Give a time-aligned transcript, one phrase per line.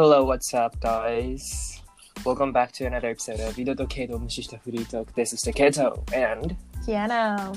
[0.00, 1.82] Hello, what's up, guys?
[2.24, 6.54] Welcome back to another episode of 井戸とケイトを無視したフリートーク This is the Keto and
[6.86, 7.52] キアナ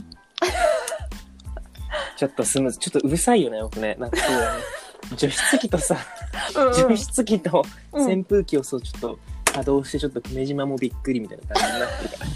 [2.17, 3.95] ちょっとスムーズ、ちょっとうるさいよね、僕ね。
[3.99, 4.63] なんかそうだね。
[5.17, 5.95] 除湿機とさ、
[6.55, 7.63] うん除湿機と
[7.93, 12.31] うん扇風機をそうちょっと稼働してちょっと久米島もびっくりみたいな感じになってるから。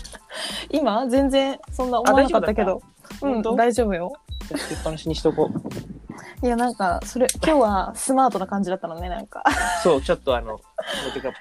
[0.70, 2.84] 今全然そんな思わなかったけど
[3.23, 4.13] うん本当大丈夫よ
[4.49, 5.95] じゃあつけっぱなしにしとこう。
[6.45, 9.44] いやなんかそれ今日はスマートな感じだったのねなんか
[9.81, 10.59] そう、ちょっとあの、
[11.12, 11.31] てか、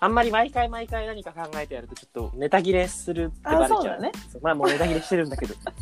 [0.00, 3.78] あんまり毎回毎回何か考えてやるとちょっとネタ切れするってバレちゃう。
[3.78, 4.12] あそうだね
[4.42, 5.54] まあもうネタ切れしてるんだけど。
[5.54, 5.78] 確か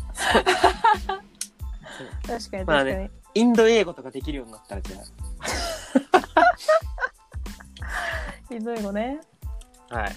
[2.31, 4.97] に確かに、まあねインド英語とかできるようになったらじゃ
[8.47, 9.19] ひどいのね
[9.89, 9.95] あ。
[9.97, 10.15] はい。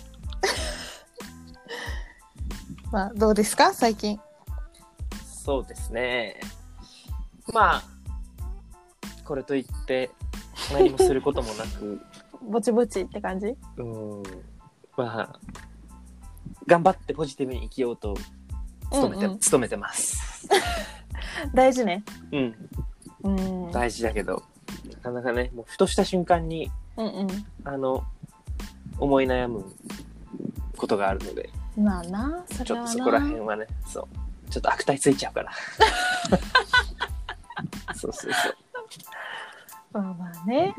[2.93, 3.75] まあどうですか？
[3.75, 4.21] 最近
[5.45, 6.39] そうですね。
[7.53, 7.83] まあ、
[9.27, 10.11] これといって
[10.73, 12.01] 何もすることもなく、
[12.49, 13.57] ぼちぼちって感じ？
[13.77, 14.23] うん、
[14.97, 15.39] まあ、
[16.67, 18.17] 頑張ってポジティブに生きようと
[18.91, 19.39] 努めて、うんうん。
[19.39, 20.49] 努めてます。
[21.53, 22.05] 大事ね。
[22.33, 22.71] うん、
[23.25, 23.71] うん。
[23.73, 24.45] 大事だけど、
[24.93, 27.27] なかなかね、もうふとした瞬間に、うんう
[27.65, 28.05] あの、
[28.99, 29.65] 思い悩む
[30.77, 32.89] ことがあるので、んまあなそれはな。
[32.89, 35.51] ちょっとそこら辺はね、そう、ちょっと悪態ついちゃうから。
[37.95, 38.57] そうそうそう。
[39.93, 40.75] まあまあね。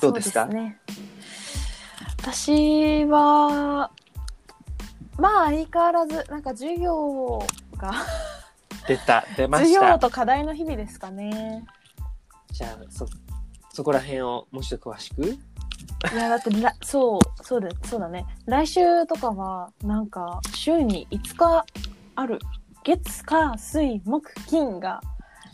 [0.00, 0.46] どうですか？
[0.46, 0.80] ね。
[2.18, 3.90] 私は
[5.18, 7.38] まあ相変わらずなんか授業
[7.76, 7.92] が
[8.86, 9.92] 出た、出ま授した。
[9.92, 11.64] 業と課題の日々ですかね。
[12.52, 13.06] じゃあ、そ、
[13.72, 15.22] そこら辺をもうちょっと詳しく？
[15.24, 18.24] いやだってらそうそうだそうだね。
[18.46, 21.64] 来週とかはなんか週に5日
[22.16, 22.38] ある
[22.84, 25.00] 月火水木金が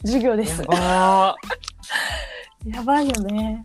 [0.03, 0.63] 授業です。
[0.63, 1.37] やば
[2.67, 3.65] やばいよね。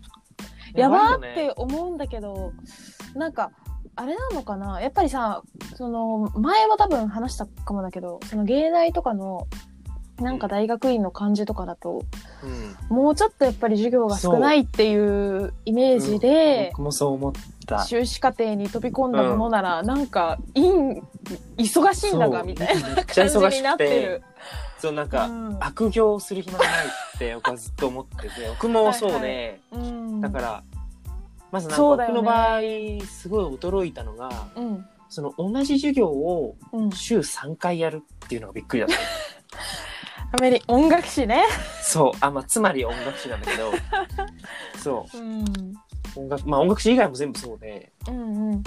[0.76, 2.54] ーやばーって思うんだけど
[3.16, 3.52] なんか
[3.96, 4.82] あれなのかな？
[4.82, 5.42] やっぱりさ
[5.76, 9.48] その前は多分話したかもだけどその芸大とかの
[10.22, 12.04] なんか大学院の感じとかだと、
[12.90, 12.96] うん。
[12.96, 17.34] もうちょっとやっぱり授業が少ないっていうイメージで、僕もそう思っ
[17.66, 17.84] た。
[17.86, 21.02] 修士課程に飛び込んだものなら、なんか院
[21.58, 24.24] 忙しいんだがみたいな感じになってる。、
[24.82, 30.64] そうなんか、うん悪行する暇がないって僕はずっと思ってて、 僕もそうで、うんだから、
[31.52, 32.62] まずなんか僕の場合、
[33.06, 40.38] すごい驚いたのが、うんその同じ授業をうん、週3回やるっていうのがびっくりだった。
[40.38, 41.44] アメリ音楽史ね。
[41.84, 42.18] そう。
[42.22, 43.72] あ、まあ、つまり音楽史なんだけど、
[44.82, 45.46] そうん、う。
[46.16, 48.64] 音楽、まあ音楽史以外も全部そうで、うん、うん。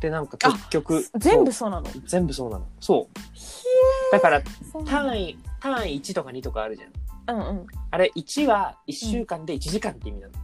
[0.00, 1.90] で、なんか結局、全部そうなの？
[2.06, 2.66] 全部そうなの。
[2.80, 4.12] そう。
[4.12, 4.42] だから、
[4.86, 6.86] 単位、単位1とか2とかあるじゃ
[7.32, 7.36] ん。
[7.36, 7.66] うんうん。
[7.90, 10.34] あれ、1は1週間で1時間って意味なの。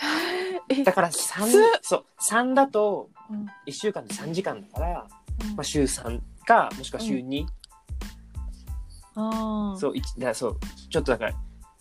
[0.70, 5.06] えだから3つ、そう、3だとうん1週間で3時間だから、
[5.44, 7.44] うんまあ週3か、もしくは週2。
[9.16, 9.78] ああ。
[9.78, 10.58] そう、一だそう、
[10.90, 11.32] ちょっとだから、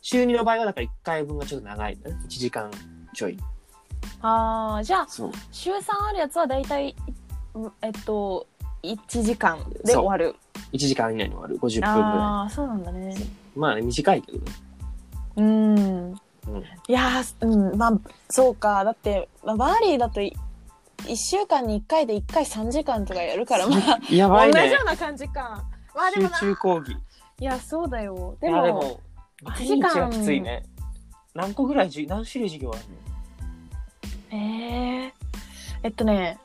[0.01, 2.17] 週2の場合はだから1回分がちょっと長いのね。
[2.25, 2.71] 1時間
[3.13, 3.37] ちょい。
[4.21, 5.31] ああ、じゃあ、そう。
[5.51, 5.77] 週3
[6.09, 6.95] あるやつはだいたい、
[7.53, 8.47] うんえっと、
[8.83, 10.35] 1時間で終わる。
[10.73, 11.57] 1時間以内に終わる。
[11.57, 13.13] 50分ぐらああ、そうなんだね。
[13.13, 13.59] い。
[13.59, 14.51] まあね、短いけどね。
[15.37, 15.75] うん。
[15.77, 16.15] うん。
[16.87, 17.99] いやー、うん、まあ、
[18.29, 18.83] そうか。
[18.83, 20.35] だって、まあ、バーリーだとい、
[21.05, 24.85] 1週間に1回で1回3時間とかやるから、まあ、やばいね同じよう。
[24.85, 25.63] な感じか。
[25.95, 26.97] まあで集もな、中講義。
[27.39, 28.37] いや、そうだよ。
[28.41, 29.01] ででも、も、でも、
[29.45, 30.63] 8毎時間日はきついね。
[31.33, 32.81] 何個ぐらいじゅ、何種類授業ある
[34.31, 34.35] え
[35.07, 35.13] え
[35.83, 36.37] えっとね、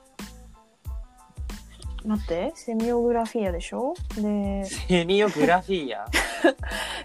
[2.05, 3.95] 待って、セミオグラフィアでしょ？
[4.17, 4.22] で。
[4.61, 6.06] の、セミオグラフィーア？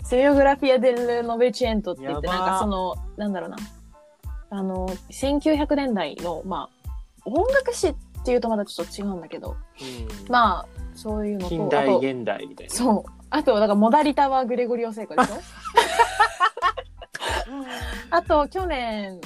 [0.04, 3.58] セミオグラフィア・ デル・ノベチエントって言って、なんかその、なんだろうな、
[4.52, 6.90] あの、1900年代の、まあ、
[7.26, 7.96] 音楽史っ
[8.26, 10.32] ていうとまたちょっと違うんだけど、うん。
[10.32, 12.74] まあ、そういうのと、あ近代と、現代みたいな。
[12.76, 13.12] そう。
[13.30, 15.36] あと、だから、モダリタはグレゴリオ聖歌でしょ？
[18.12, 19.20] あと、去年、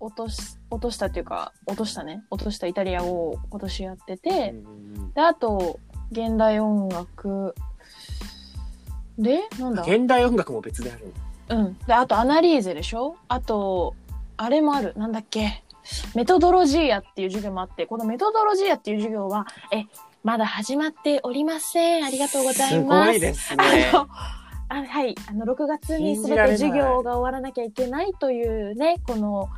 [0.00, 2.24] 落とし、落としたっていうか、落としたね。
[2.30, 5.80] 落としたイタリアを今年やってて、うんで、あと、
[6.10, 7.54] 現代音楽。
[9.18, 9.82] で、なんだ？
[9.82, 11.12] 現代音楽も別である
[11.48, 11.62] の？
[11.62, 11.78] うん。
[11.86, 13.16] で、あと、アナリーゼでしょ？
[13.28, 13.94] あと、
[14.36, 14.92] あれもある。
[14.96, 15.62] なんだっけ？
[16.14, 19.84] メトドロジーアっていう授業もあって、このメトドロジーアっていう授業は、え、
[20.22, 22.04] まだ始まっておりません。
[22.04, 23.12] ありがとうございます。
[23.12, 23.90] すごいですね。
[23.92, 24.08] あの、
[24.70, 29.50] あはい、あの、6月に全て信じられない授業が終わらなきゃいけないというね、この、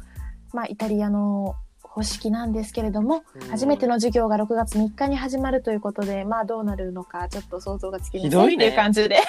[0.56, 3.48] まあ、イタリアの方式なんですけれども、うん。
[3.48, 9.20] 初めての授業が6月3日に始まるということで、まあ、どうなるのか、ちょっと想像がつきませんってひどいう感じで。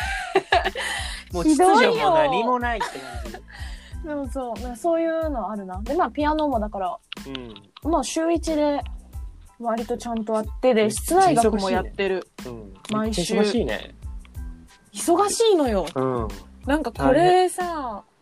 [1.34, 1.92] もう秩ひどいよ。
[1.92, 3.42] 序も何もないって感
[4.02, 4.08] じ。
[4.08, 4.62] でもそう。
[4.62, 5.82] なんかそういうのあるな。
[5.82, 6.98] でまあピアノもだから
[7.84, 7.92] うん。
[7.92, 8.82] まあ週一で
[9.60, 12.26] 割とちゃんとあってで室内楽もやってる。
[12.46, 12.74] うん。
[12.90, 13.96] 毎週忙しいね。
[14.94, 15.86] 忙しいのよ。
[15.94, 16.28] うん。
[16.66, 18.17] なんかこれさ普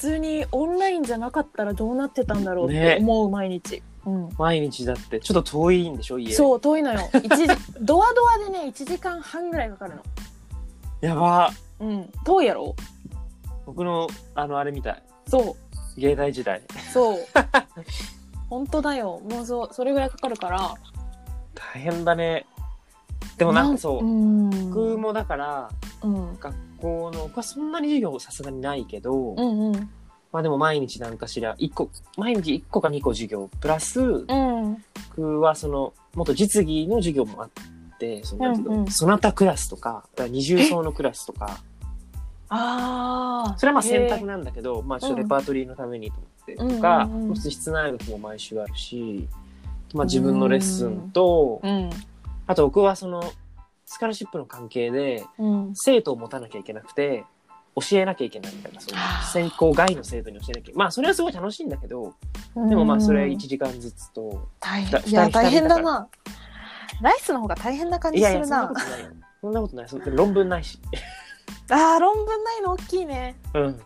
[0.00, 4.28] 通にオンラインじゃなかったらどうなってたんだろうって思う毎日、うん。
[4.38, 6.32] 毎日だってちょっと遠いんでしょ家。
[6.32, 7.00] そう遠いのよ。
[7.82, 10.02] ドアドアでね1時間半ぐらいかかるの。
[11.02, 11.50] やば。
[11.80, 12.10] うん。
[12.24, 12.74] 遠いやろ？
[13.66, 15.02] 僕のあのあれみたい。
[15.28, 15.56] そ
[15.96, 16.00] う。
[16.00, 16.62] 芸大時代。
[16.92, 17.18] そう。
[18.48, 19.20] 本当だよ。
[19.28, 20.74] もうそうそれぐらいかかるから。
[21.54, 22.46] 大変だね。
[23.36, 24.70] でもなんかそううん。
[24.70, 25.70] 僕もだから
[26.02, 26.38] うん。
[26.40, 29.90] 学校の僕はそんなに授業さすがにないけど、うんうん。
[30.32, 34.84] まあでも毎日なんかしら一個毎日1個か2個授業プラスうん。
[35.16, 37.50] 僕はその元実技の授業もあっ
[37.98, 38.90] てそうんうん。
[38.90, 41.58] そなたクラスとかだから二重奏のクラスとか。
[42.52, 47.36] ああそれはまあ選択なんだけど、まあちょっとレパートリーのためにと思ってとか、うんうんうん。
[47.36, 49.28] 室内学も毎週あるし、
[49.94, 51.90] まあ自分のレッスンと、うん。
[52.48, 53.22] あと僕はその
[53.92, 55.72] スカラシップの関係でうん。
[55.74, 57.24] 生徒を持たなきゃいけなくて、
[57.74, 59.26] 教えなきゃいけないみたいな、そのはあ。
[59.32, 60.74] 専攻外の生徒に教えなきゃ。
[60.76, 62.14] まあそれはすごい楽しいんだけど、
[62.54, 65.00] でもまあそれ1時間ずつと、だ大変。
[65.08, 66.08] いや大変だな。
[67.02, 68.46] ライスの方が大変な感じするな。
[68.46, 69.10] そんなことないよ。
[69.40, 69.88] そんなことない。
[69.88, 70.78] そ論文ないし。
[71.70, 72.72] あー論文ないの？
[72.74, 73.34] 大きいね。
[73.54, 73.80] うん。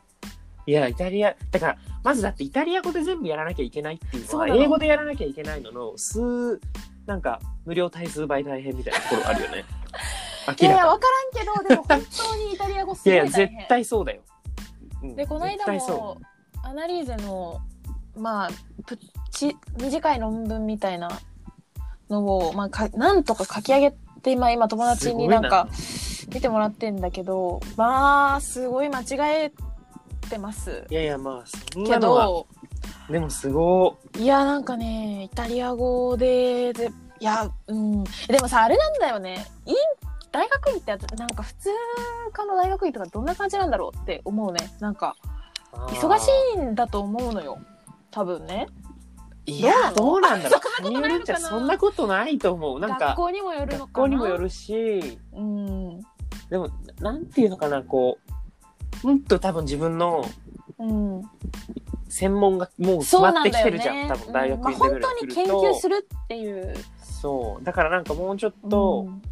[0.66, 6.60] いや、イタリア、だから、まずだってイタリア語で全部やらなきゃいけないっていうのは、英語でやらなきゃいけないのの、数、
[7.06, 9.64] なんか、無料対数倍大変みたいなところあるよね。
[10.60, 13.14] いやいや分からんけどでも本当にイタリア語すに。
[13.14, 14.20] いやいや、絶対そうだよ。
[15.02, 16.20] うんでこの間も
[16.62, 17.60] アナリーゼの
[18.16, 18.50] まあ
[18.86, 18.98] プ
[19.30, 21.10] チ短い論文みたいな
[22.08, 25.68] のを、まあ、かなんとか書き上げて、まあ、今友達になんか
[26.32, 29.04] 見てもらってんだけどまあすごい間違
[29.44, 29.52] え
[30.30, 30.86] てますう。
[30.90, 32.46] いやいや、まあ、そんけなのは、ど
[33.08, 36.90] でもすごいやなんかねイタリア語でで
[37.20, 38.04] いやうん。
[38.04, 39.46] でもさあれなんだよね。
[39.66, 39.74] いい
[40.32, 41.68] 大学院ってなんか普通
[42.32, 44.70] 科の大学院とかどんな感じなんだろうって思うね。
[44.80, 45.16] なんか
[45.90, 45.94] い。
[45.94, 47.58] 忙しいんだと思うのよ。
[48.10, 48.66] 多分ね。
[49.46, 50.60] いや、どうなんだろう。
[50.82, 50.88] そんなことないのかな。
[50.88, 52.80] 国によるんじゃそんなことないと思う。
[52.80, 53.78] なん学か、校にもよるのかな。
[53.86, 56.00] 学校にもよるし、うん。
[56.48, 56.68] でも、
[57.00, 58.18] なんていうのかな、こ
[59.02, 60.24] う、もっと多分自分の
[60.78, 61.22] うん
[62.14, 66.74] 専門がもう決まってきてるじゃん、多分大学まあ、院レベル本当に研究するっていう。
[67.02, 67.64] そう。
[67.64, 69.22] だからなんかもうちょっとうん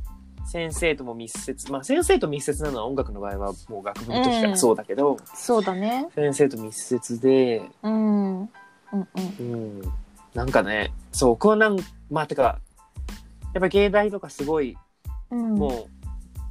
[0.45, 6.09] 先生とも密接、まあ先生と密接なのは音楽の場合はもう学部の時からそうだけど、そうだね。
[6.15, 8.41] 先生と密接で、うん。
[8.41, 8.49] うん
[8.93, 9.07] うん
[9.39, 9.83] うん。
[10.35, 11.79] なんかね、そう、僕はなん、
[12.11, 12.59] まあてか、や
[13.59, 14.77] っぱり芸大とかすごい、
[15.31, 15.55] うん。
[15.55, 15.87] もう、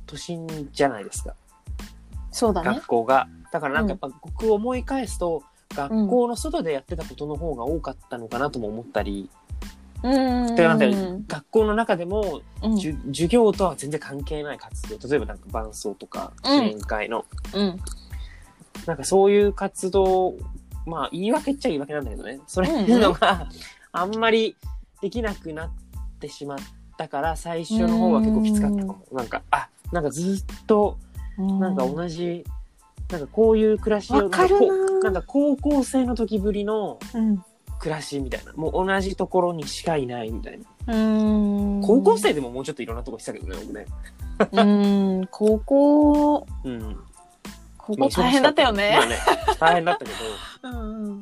[0.08, 1.36] 都心じゃないですか、
[2.32, 2.76] そうだね。
[2.76, 3.28] 学校が。
[3.52, 9.30] だからなんかやっぱ僕思い返すと、学校の外でやってたことの方が多かったのかなとも思ったり、
[10.04, 10.56] うん。
[10.56, 12.78] てかなん学校の中でも、うん。
[12.78, 15.08] 授業とは全然関係ない活動。
[15.08, 16.52] 例えばなんか伴奏とかうん。
[16.52, 17.80] 支援会の、うん。
[18.86, 20.36] なんかそういう活動
[20.86, 22.40] まあ言い訳っちゃ言い訳なんだけどね。
[22.48, 23.48] それいうのが
[23.92, 24.56] あんまり
[25.02, 25.72] できなくなっ
[26.20, 26.58] てしまっ
[26.98, 30.98] たから最初の方は結構きつかったかも、なんかあなんかずっと
[31.38, 32.44] なんか同じ、
[33.12, 34.38] なんかこういう暮らしをな
[35.04, 37.44] なんか高校生の時ぶりのうん。
[37.80, 38.54] 暮らしみたいな。
[38.54, 40.96] もう同じところにしかいないみたいな。
[40.96, 40.98] う
[41.80, 41.82] ん。
[41.82, 43.86] 高校生でももうちょっといろんなとこしたけどね僕ね。
[44.52, 44.64] う
[45.24, 45.28] ん。
[45.32, 47.00] 高校うん。
[47.78, 48.96] 高校大変だったよね。
[48.98, 49.18] まあね
[49.60, 50.18] 大変だったけど。
[50.70, 51.22] うんうん。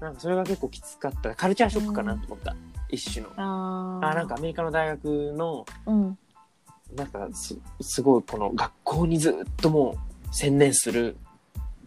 [0.00, 1.34] なんかそれが結構きつかった。
[1.34, 2.56] カルチャーショックかなと思った、
[2.88, 3.30] 一種の。
[3.36, 4.10] あー。
[4.12, 6.18] あなんかアメリカの大学のうん。
[6.96, 11.16] なんかすすごいこの学校にずっともう専念する。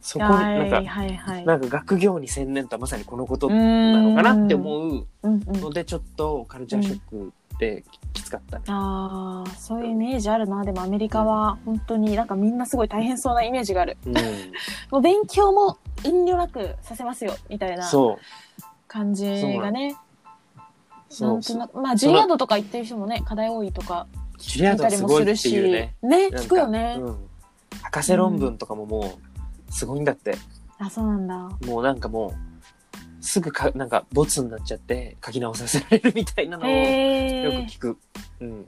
[0.01, 1.45] そこなんか、はいはい。
[1.45, 3.55] なんか学業に専念とはまさにこのことな
[3.93, 10.63] なのかなって思うのでちょっとカルチャーショックってきつかったね、ああそういうイメージあるな。
[10.63, 13.97] でもアメリカは本当になんかみんなすごい大変そうなイメージがある。
[14.05, 14.13] うん、
[14.91, 17.89] もう勉強も遠慮なくさせますよみたいな
[18.88, 19.25] 感じ
[19.57, 19.93] がね。
[19.93, 19.97] な
[21.09, 21.38] そう。
[21.38, 24.07] んとなくまあジュリアードとか行ってる人もね課題多いとか
[24.38, 27.17] ジュリアード見たりはすごいってもするしいうねね聞くよね、うん、
[27.83, 29.19] 博士論文とかもも
[29.69, 30.35] うすごいんだって、
[30.79, 31.35] あそうなんだ。
[31.67, 32.33] もうなんかも
[33.19, 37.97] うすぐかなんかボツになっちゃって書き直させられるみたいなのをよく聞く、
[38.41, 38.65] うん。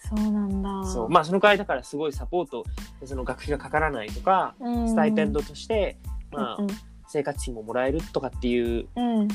[0.00, 0.84] そうなんだ。
[0.84, 1.08] そう。
[1.08, 2.64] まあその代わりだからすごいサポート
[3.04, 4.88] その学費がかからないとか、うん。
[4.88, 5.96] スタイペンドとして、
[6.30, 6.66] まあうん
[7.06, 9.28] 生活費ももらえるとかっていううん。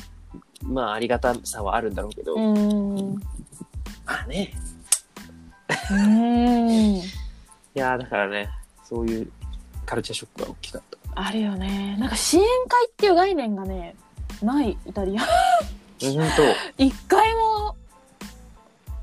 [0.64, 2.98] まあありがたさはあるんだろうけど、うん。
[2.98, 3.16] うん
[4.06, 4.52] まあね。
[5.92, 7.02] うん い
[7.76, 8.50] やーだからね
[8.90, 9.32] そういう
[9.86, 11.96] カルチャーショックは大きかったあるよね。
[12.00, 13.96] なんか支援会っていう概念がね、
[14.42, 15.22] ない、イタリア。
[16.02, 16.28] 本
[16.78, 17.76] 一回も、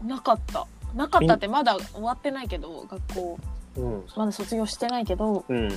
[0.05, 0.67] なかった。
[0.95, 3.39] なかったってまだ終わってないけど、学校。
[3.75, 3.81] 当。
[3.83, 4.05] うん。
[4.17, 5.69] まだ卒業してないけど、うん。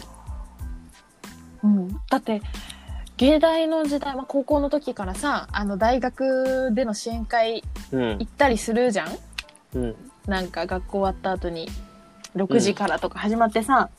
[1.64, 2.02] うん。
[2.10, 2.42] だって、
[3.18, 8.24] 芸大の時代、まあ、高校の時からさ、あの、大学での支援会うん行。
[8.24, 9.18] ったりするじゃん
[9.76, 9.96] うん。
[10.26, 11.68] なんか学校終わった後に
[12.36, 13.90] 6時からとか始まってさ、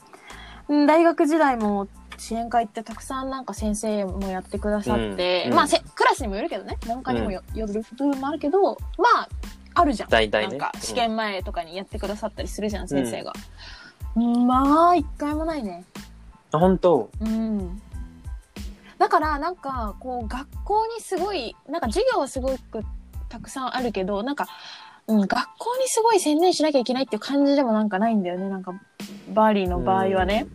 [0.67, 0.85] うん。
[0.85, 5.55] 大学時代も支援会ってたくさんなんか先生もやってくださって、うん。
[5.55, 6.77] まあせクラスにもよるけどね。
[6.85, 9.29] 文科にもよ,、よる部分もあるけどまあ
[9.73, 10.57] あるじゃん、大体ね。
[10.57, 13.33] なんか試験前とかにやってくださったりするじゃん、先生が、
[14.15, 15.85] まあ一回もないね。
[16.51, 17.09] あ、本当？
[17.21, 17.81] うん。
[18.97, 22.83] だからなんかこう学校にすごいなんか授業はすごく
[23.29, 24.45] たくさんあるけどなんか、
[25.07, 28.49] うん、学校にすごい専念しなきゃいけないっていう感じでもなんかないんだよね。
[28.49, 28.73] なんか
[29.33, 30.47] バーリーの場合はね、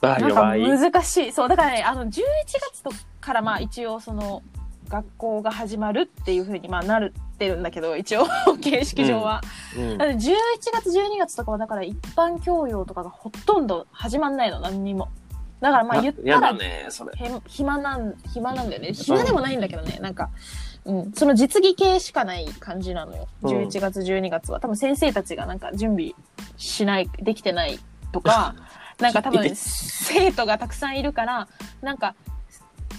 [0.00, 0.20] なん。
[0.20, 0.90] かバーリの場合。
[0.90, 1.32] 難しい。
[1.32, 2.12] そうだからねあの11
[2.72, 4.42] 月とからまあ一応その
[4.88, 8.26] 学校が始まるっていう風にまあなるってるんだけど一応
[8.60, 9.40] 形式上は、
[9.76, 9.98] うん。
[9.98, 10.34] だって11
[10.72, 15.08] 月12月とかはだから一般教養とかがほとんど始まんないの何にも。
[15.60, 17.12] だからまあ言ったらね、それ。
[17.16, 18.92] へ暇なん、暇なんだよね。
[18.92, 20.30] 暇でもないんだけどね、なんか、
[20.90, 23.28] うん、その実技系しかない感じなのよ。
[23.42, 24.60] うん11月、12月は。
[24.60, 26.14] 多分先生たちがなんか準備
[26.56, 27.78] しない、できてない
[28.12, 28.54] とか、
[28.98, 31.48] なんか多分生徒がたくさんいるから、
[31.80, 32.14] なんか、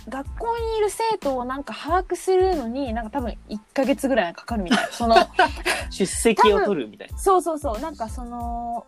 [0.09, 4.87] 学校にいる生徒をなんか把握するのに、なんか多分1ヶ月ぐらいかかるみたい。
[4.91, 5.15] その、
[5.91, 7.17] 出席を取るみたいな。
[7.17, 8.85] そうそうそう、なんかその、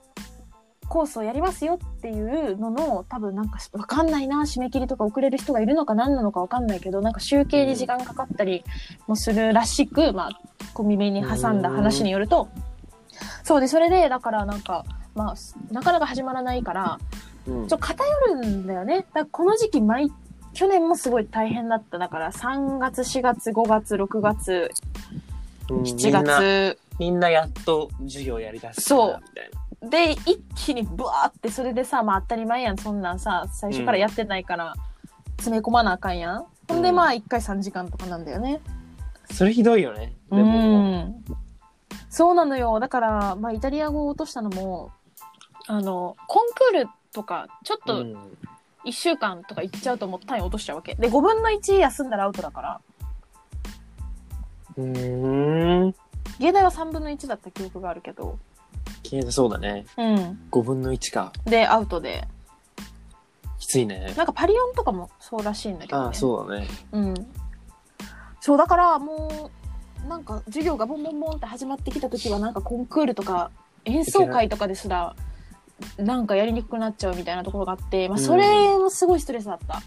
[0.94, 8.64] コースをやりますよっていうのの多分なんかわかんないな締め切りとか遅れる人がいるのか何なのかわかんないけどなんか集計に時間かかったり
[9.08, 10.40] もするらしく、まあ
[10.76, 12.48] 小耳に挟んだ話によると
[13.44, 14.86] そうでそれでだからなんか
[15.16, 15.36] まあ
[15.74, 17.00] なかなか始まらないから
[17.48, 17.68] うん。
[17.68, 18.98] ちょっと偏るんだよね。
[18.98, 20.12] だからこの時期毎
[20.54, 21.98] 去年もすごい大変だった。
[21.98, 24.72] だから3月4月5月6月
[25.70, 25.82] うん。
[25.82, 29.63] 7みんな、月みんなやっと授業やりだすそうみたいな。
[29.90, 32.78] で一気にブワーってそれでさまあ当たり前やん。
[32.78, 34.74] そんなんさ最初からやってないから
[35.38, 38.62] 詰め込まなあかんやん、ほんでまあ1回3時間とかなんだよね。
[39.32, 40.14] それひどいよね。
[40.32, 41.24] でうも、ん。
[42.10, 42.80] そうなのよ。
[42.80, 44.92] だからまあイタリア語を落としたのも
[45.68, 48.38] あのコンクールとかちょっとうん。
[48.86, 50.96] 1週間とか行っちゃうともう単位落としちゃうわけ。
[50.96, 52.82] で5分の1休んだらアウトだから。
[54.76, 55.96] うーん。
[56.40, 58.40] 芸大は3分の1だった記憶があるけど
[59.04, 59.86] 消えてそうだね。
[59.98, 61.32] うん5分の1か。
[61.46, 62.28] でアウトで
[63.60, 64.14] きついね。
[64.18, 66.68] なんかパリオンとかもそうらしいんだけど、ね、ああ、そうだね。
[66.92, 67.14] うん。
[68.42, 69.52] そう、だからも
[70.06, 73.52] う、なんか授業がボンボンボンって始まってきた時は、なんかコンクールとか
[73.86, 75.16] 演奏会とかですら、
[75.98, 79.82] なんかやりにくくなっちゃうみたいなところがあって、まあそれもすごいストレスだった。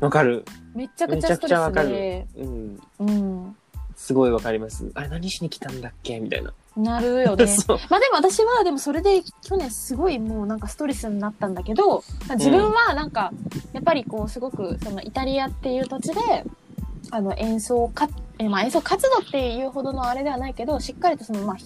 [0.00, 0.44] わかる。
[0.74, 2.80] めちゃくちゃストめちゃくちゃわかレスで、うん。
[2.98, 3.56] うん。
[3.96, 4.90] すごいわかります。
[4.94, 6.20] あれ何しに来たんだっけ？
[6.20, 6.52] みたいな。
[6.76, 7.46] なるよね。
[7.88, 13.32] まあでも私はでもそれで去年すごいもうなんかストレスになったんだけど自分はなんか
[13.72, 16.44] やっぱりこうすごくそのイタリアっていう土地で
[17.10, 21.56] あの演奏かえまあ演奏活動っていうほどのあれではないけどしっかりとそのまあ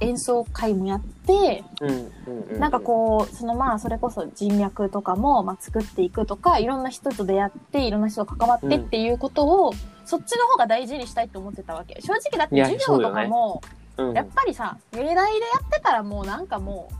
[0.00, 2.60] 演奏会もやってうんうんうん。
[2.60, 9.72] なんかこうそのまあそれこそ人脈とかもまあ作っていくとかいろんな人と出会っていろんな人と関わってっていうことを、
[10.04, 12.00] そっちの方が大事にしたいと思ってたわけ。
[12.00, 13.62] 正直だって授業とかも、
[13.96, 15.24] うん、やっぱりさ芸大でや
[15.66, 16.90] ってたらもうなんかも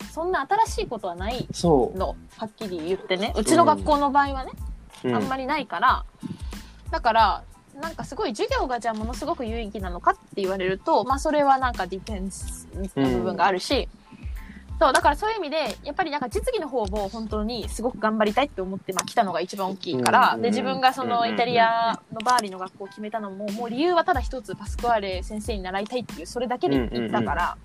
[0.00, 3.32] うそんな新しいことはないそのはっきり言ってね。
[3.36, 4.52] うちの学校の場合はね、
[5.04, 5.08] う。
[5.08, 5.14] うん。
[5.14, 6.04] あんまりないから。
[6.90, 7.42] だから
[7.80, 13.88] なんかすごい授業がじゃあものすごく有意義なのかって言われるとまあそれはなんかディフェンスの部分があるし、
[14.78, 27.56] そうだからそういう意味でやっぱりなんか実技の方も本当にすごく頑張りたいって思って、まあ、来たのが一番大きいから、うんで自分がそのうんイタリアのバーリの学校を決めたのももう理由はただ一つパスクアーレ先生に習いたいっていうそれだけで行ったから、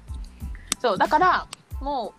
[0.79, 1.47] そうだから
[1.81, 2.13] も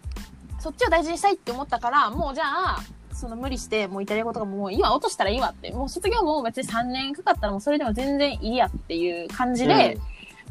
[0.58, 2.78] うそっちを大事にしたいって思ったからもうじゃあ
[3.22, 5.70] その無理してもうイタリア語とかももう今落としたらいいわって。
[5.72, 9.98] もう卒業も別に3年かかったらもうそれでも全然いいやっていう感じで、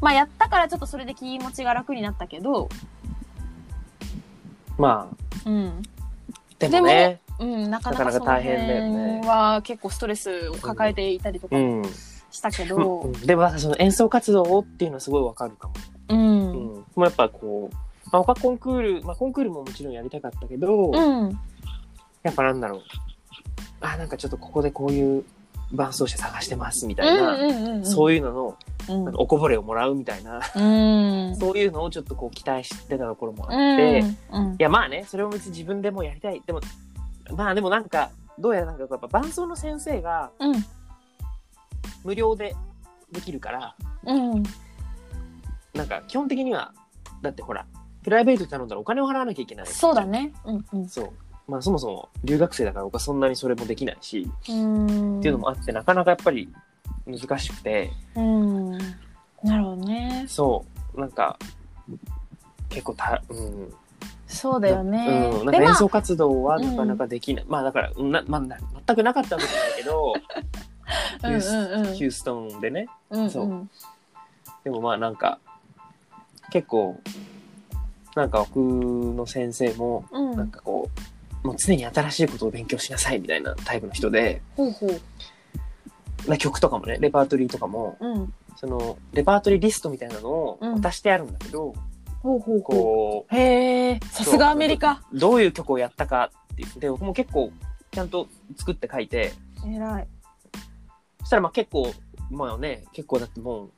[0.00, 2.68] まあやったからちょっとそれで気持ちが楽になったけど、うん
[4.78, 5.08] ま
[5.44, 5.82] あ、うん、
[6.58, 7.20] でもね。
[7.38, 9.16] うん、なかなかそのなかなか大変だよね。
[9.18, 11.82] 辺は結構ストレスを抱えていたりとかうん。
[12.30, 15.74] したけうどん、でもその演奏活動っていうのはすごいわかるかも。
[16.08, 16.54] うん、ううん、ん。
[16.74, 17.76] もうやっぱこう、
[18.10, 21.40] まあ、他コンクール、まあコンクールももちろんやりたかったけど、うん、
[22.22, 22.82] やっぱなんだろう。
[23.80, 25.24] あ、なんかちょっとここでこういう
[25.72, 28.58] 伴奏者探してますみたいな、うん、うん、そういうのの、
[29.14, 36.42] おこぼれをもらうみたいな、うん、そういうのをちょっとこう期待してたところもあうん、って、いうん、やまあね、それも別に自分でもやりたい。
[36.46, 36.60] でも、
[37.36, 40.64] まあでもなんか、どうやらなんかやっぱ伴奏の先生がうん。
[42.04, 42.54] 無料で
[43.12, 44.42] できるから、うん。
[45.74, 46.72] なんか基本的には、
[47.22, 47.66] だってほら、
[48.02, 49.66] プライベートで頼んだらお金を払わなきゃいけない。
[49.66, 50.04] そうだ。
[50.04, 50.32] ね。
[50.44, 50.88] うんうん。
[50.88, 51.10] そう。
[51.48, 55.18] まあそもそも留学生だから僕はそんなにそれもできないし、うん。
[55.18, 56.52] っていうのもあって、なかなかやっぱり
[57.06, 58.78] 難しくて、うん。
[59.42, 60.24] なるほどね。
[60.28, 61.38] そう、なんか、
[62.68, 63.72] 結構た、うん。
[64.26, 65.30] そうだよね。
[65.34, 65.46] うん。
[65.46, 67.44] なんか演奏活動はなかなかできない。
[67.48, 68.56] まあだから、うんな、まあな、
[68.86, 70.14] 全くなかったわけじゃないけど、
[71.20, 72.86] ヒュースうんうんうんヒューストンでね。
[73.10, 73.70] うんそうん
[74.64, 75.38] でもまあなんか、
[76.50, 77.00] 結構、
[78.14, 80.36] なんか僕の先生も、うん。
[80.36, 81.11] なんかこう、
[81.42, 86.30] もう常に新しいことを勉強しなさいみたいなタイプの人で、ほうほう。
[86.30, 88.32] な曲とかもね、レパートリーとかも、うん。
[88.56, 91.74] その、レパートリーリストみたいなのをうん渡してあるんだけど、
[92.22, 93.34] ほうほうほこう。
[93.34, 95.02] へえ、さすがアメリカ。
[95.12, 96.80] う、どういう曲をやったかっていう。
[96.80, 97.50] で、僕も結構、
[97.90, 99.32] ちゃんと作って書いて、
[99.66, 100.08] 偉い。
[101.20, 101.92] そしたらまあ結構、
[102.30, 103.70] まあね、結構だってもう、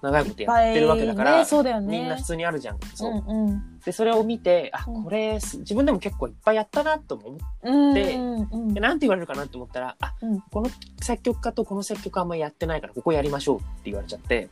[0.00, 1.98] 長いことやってるわけだから、ね、そうだよね。
[1.98, 2.78] みんな普通にあるじゃん。
[2.94, 3.12] そう。
[3.12, 3.77] うんうん。
[3.88, 5.04] で、それを見て、あ、うん。
[5.04, 10.40] これ、す自分でも結構いっぱいやったなと思って、うんでなんて言われるかなと思ったら、あ、うん。
[10.42, 14.50] この作曲家とこの作曲家あんまりやってないから、ここやりましょうって言われちゃって、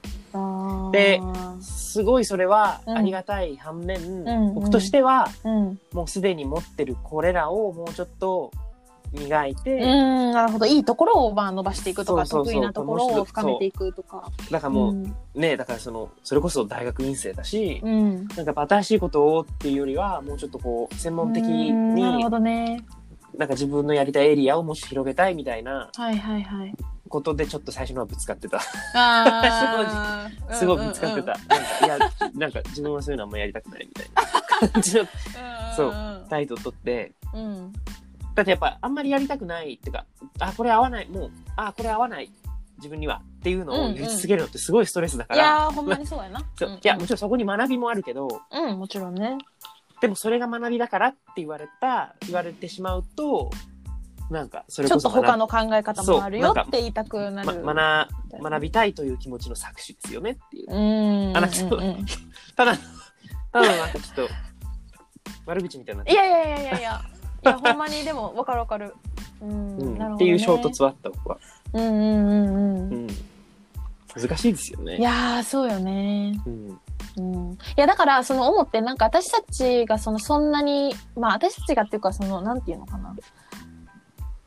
[0.93, 1.21] で
[1.61, 2.97] すごいそれはうん。
[2.97, 4.55] ありがたい反面、うん。
[4.55, 5.79] 僕としては、うん。
[5.93, 8.53] もうすでに持ってるこれらをもうちょっと
[9.17, 10.67] 磨いて、うん、なるほど。
[10.67, 14.31] いいところをまあ伸ばしていくとか、そうそうそう得意なところを深めていくとか。
[14.51, 18.29] だからもう、うんね、だからその、それこそ大学院生だし、うん。
[18.29, 22.85] なんか新しいことをっていうよりは、もうちょっとこう、専門的うんなるにほ、どね。
[23.37, 26.75] なんか自分のやりたいエリアをもし広げたいみたいなはいはいはい。
[27.09, 28.61] ことでちょっと最初のはぶつかってた。
[30.53, 31.27] すごいぶつかってた。。
[31.27, 31.99] なんか、いや、
[32.35, 35.05] なんか自分はそういうのあんまやりたくないみたいな感じの
[35.77, 37.39] そうう態度を取って、ん。
[37.39, 37.73] うん。
[38.37, 40.05] だってやっぱあんまりやりたくないっていうか、
[40.39, 42.31] あ、これ合わない、もう、あ、これ合わない、
[42.77, 46.41] 自分にはっていうのを言い続けるのってすごいストレスだから、いやー、ほんまにそうやな。
[46.59, 49.39] そううんいや、もちろんそこに学びもあるけど、うん、もちろんね。
[50.03, 53.51] でもそれが学びだからって言われた、言われてしまうと、
[54.31, 57.63] なんか、それちょっこと他の考え方もあるよって言いたくなる。
[57.63, 60.75] ま学学びたいという気持ちの搾取ですよねっていう。
[60.75, 61.37] うん。
[61.37, 62.07] あなんかそううんうん
[62.55, 62.77] ただ、
[63.53, 64.29] ただなんかちょっと、
[65.47, 67.01] 悪口みたいになっていやいやいやいやいや。
[67.47, 68.95] いや、ほんまにでも、わかるわかる。
[69.41, 69.77] うん。
[69.79, 71.39] うんなるほどねっていう衝突はあった、僕は。
[71.73, 73.07] うんうんうんううん。
[73.07, 73.09] ん。
[74.17, 74.97] 難しいですよね。
[74.97, 76.41] いやー、そうよね。
[76.47, 76.81] うん。
[77.19, 77.53] うん。
[77.53, 83.15] いや、だから、その思って、なんか私たちが、その、そんなに、まあ、私たちがっていうか、その、なんていうのかな。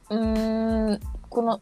[0.10, 1.62] うーん、この、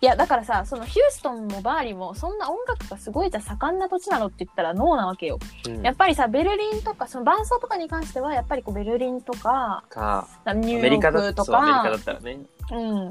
[0.00, 5.38] いや、だからさ、そのヒューストンもバーリーも、そんな音楽がすごいじゃ盛んな土地なのって言ったらノーなわけよ。
[5.66, 12.38] うんやっぱりさ、ベルリンとか、その伴奏とかに関しては、やっぱりこうベルリンとか、か、ニューヨアメリカだークとそうアメリカだか、ったらね、
[12.70, 13.10] うん。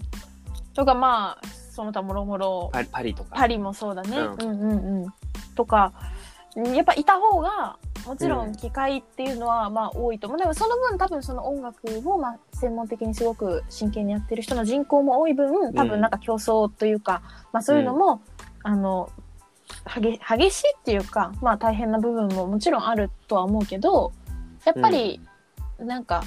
[0.73, 3.35] とか、まあ、その他もろもろ、パリとか。
[3.35, 4.17] パリもそうだね。
[4.17, 5.13] ううんうんうん。
[5.55, 5.93] とか、
[6.55, 8.51] やっぱいた方が、もちろうん。
[8.51, 10.39] ん機会っていうのはまあ多いと思う。
[10.39, 17.21] でもその分多分その音楽をまあ専門的にすごく真剣にやってる人の人口も多い分、多分なんか競争というか、
[17.53, 18.21] まあそういうのも、
[18.63, 19.09] あの、
[19.95, 24.11] 激しいっていうか、まあ大変な部分ももちろんあるとは思うけど、
[24.65, 25.21] やっぱり、
[25.79, 26.23] なんか、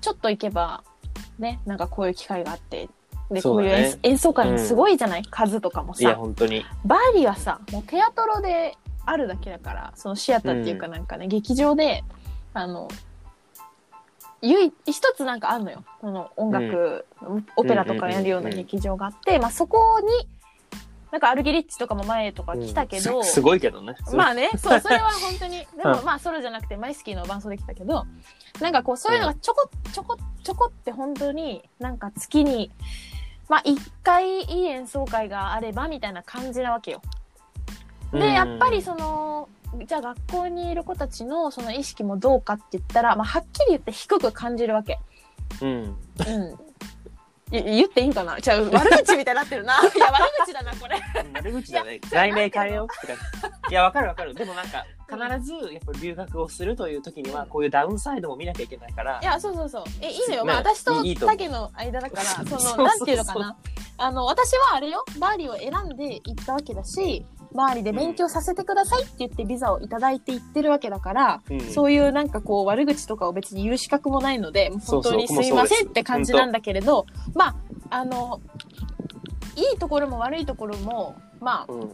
[0.00, 0.84] ちょっと行けば、
[1.38, 2.88] ね、なんかこういう機会があって、
[3.30, 6.16] で、こういう演,、演奏会もすごいじゃない、数とかもいや、さ。
[6.16, 6.64] 本当に。
[6.84, 12.04] バーリーはさ、もうテアトロであるだけだから、そのシアターっていうかなんかね、劇場で、
[12.52, 12.88] あの、
[14.42, 15.84] 唯一一つなんかあんのよ。
[16.00, 17.06] この音楽、
[17.56, 20.28] オペラとかやるような劇場があって、まあそこに、
[21.10, 23.94] なんかアルゲリッチとかも前とか来たけど、うんすすごいけどね。
[24.12, 25.66] まあね、そう、それは本当に。
[25.78, 28.04] でもうんまあソロじゃなくてマイスキーの伴奏できたけど、
[28.60, 32.70] なんかこうそういうのがちょこちょこちょこって本当になんか月に、
[33.48, 37.02] まあ一回いい演奏会があればみたいな感じなわけよ。
[38.12, 39.48] で、やっぱりその、
[39.86, 44.98] じゃあ学校にいる子たちのその意識もどうかって言ったら、まあはっきり言って低く感じるわけ。
[45.60, 45.68] うん。
[45.68, 45.88] う
[47.52, 47.56] ん。
[47.56, 48.40] い言っていいんかな？
[48.40, 49.74] じゃあ悪口みたいになってるな。
[49.94, 51.00] いや悪口だな、これ。
[51.34, 52.00] 悪口だね。
[52.10, 53.16] 題名変えようって感
[53.68, 53.72] じ。
[53.72, 54.34] いや、わかるわかる。
[54.34, 59.24] でもなんか、必ず、やっぱ留学をするという時には、こういうダウンサイドも見なきゃいけないからい。
[59.24, 59.84] や、そうそうそう。
[60.00, 60.44] え、いいのよ。
[60.44, 63.56] ねまあ、私と竹の間だから、その、なんていうのかな。
[63.96, 77.56] あの、私はあれよ、バーリーを選んで行ったわけだし、バーリーで勉強させてくださいって言ってビザをいただいて行ってるわけだから、うんそういうなんかこう悪口とかを別に言う資格もないので、本当にすいませんって感じなんだけれど、まあ、
[77.90, 78.40] あの、
[79.56, 81.92] いいところも悪いところも、まあ、うん。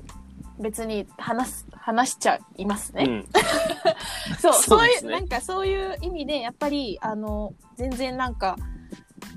[0.61, 3.05] 別に話す、話しちゃいますね。
[3.07, 3.29] うん。
[4.39, 8.57] そう、そそうういう、なんかそういう意味で、やっぱり、あの、全然なんか、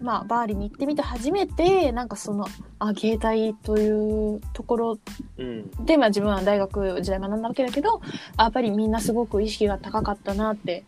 [0.02, 2.46] まあ、バーリに行ってみて初めてなんかその
[2.80, 4.98] あ芸大というところ
[5.38, 5.86] うん。
[5.86, 8.02] で、まあ、自分は大学時代学んだわけだけど
[8.36, 10.84] あやっぱりみんなすごく意識が高かったなって、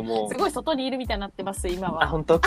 [0.00, 0.32] う、 もう。
[0.32, 2.08] すごい外にいるみたいになってます今あ、は。
[2.08, 2.40] 本当？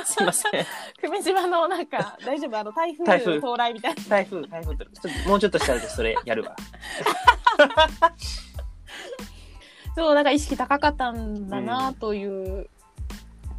[0.04, 0.52] すいません。
[1.00, 2.58] 久米島のなんか大丈夫？
[2.58, 4.02] あの台風台風到来みたいな。
[4.08, 4.84] 台風、台風って。
[4.84, 6.56] ちょっと、もうちょっとしたらそれやるわ。
[9.94, 12.70] そうだから意識高かったんだなという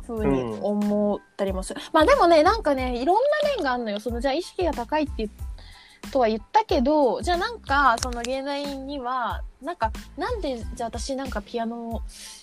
[0.08, 1.82] ふうに思ったりもする。
[1.91, 3.21] まあでもねなんかねいろんな
[3.56, 3.99] 面があるのよ。
[3.99, 5.30] そのじゃあ意識が高いって言
[6.12, 12.02] とは言ったけどじゃあなんかその芸大にはなんかなんでじゃあ私なんかピアノを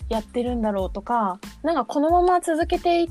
[0.09, 3.09] やってるんだろうとかなんかこのまま続けていっ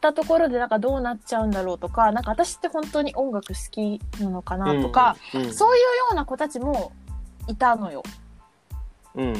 [0.00, 5.54] たところでなんかどうなっちゃうんだろうとかなんか私って本当に音楽好きなのかなとか、うん、うん。
[5.54, 6.92] そういうような子たちも
[7.48, 8.02] いたのよ。
[9.14, 9.34] うん。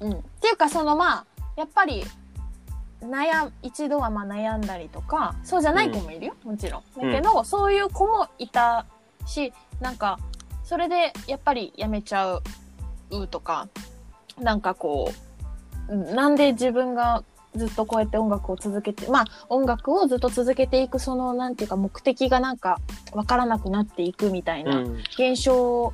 [0.00, 2.04] うん、っていうかそのまあやっぱり
[3.02, 6.82] 悩一度はまあ悩んだりとかそうじゃない子もいるよ、もちろん。
[7.00, 8.86] だけど、そういう子もいた
[9.26, 10.18] しなんか
[10.64, 12.40] それでやっぱりやめちゃ
[13.10, 13.68] うとか
[14.38, 15.12] なんかこ
[15.88, 17.24] うなんで自分が
[17.56, 22.78] ずっとこうやって音楽を続けてまあ音楽をずっと続けていくそのなんていうか目的がなんか
[23.12, 24.78] わからなくなっていくみたいな。
[24.78, 24.96] うん。
[25.18, 25.92] 現象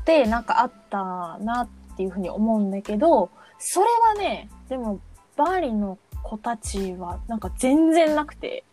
[0.00, 5.00] ってなんかあったなっていうふうに思うんだけどそれはねでも
[5.36, 8.64] バーリンの子たちはなんか全然なくて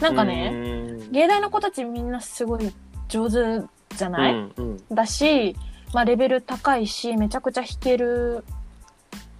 [0.00, 2.72] なんかね、ね芸大の子たちみんなすごい
[3.08, 3.66] 上手
[3.96, 4.52] じゃない、うん。
[4.56, 4.84] うん。
[4.92, 5.56] だし、
[5.94, 8.44] まあ、レベル高いしめちゃくちゃ弾ける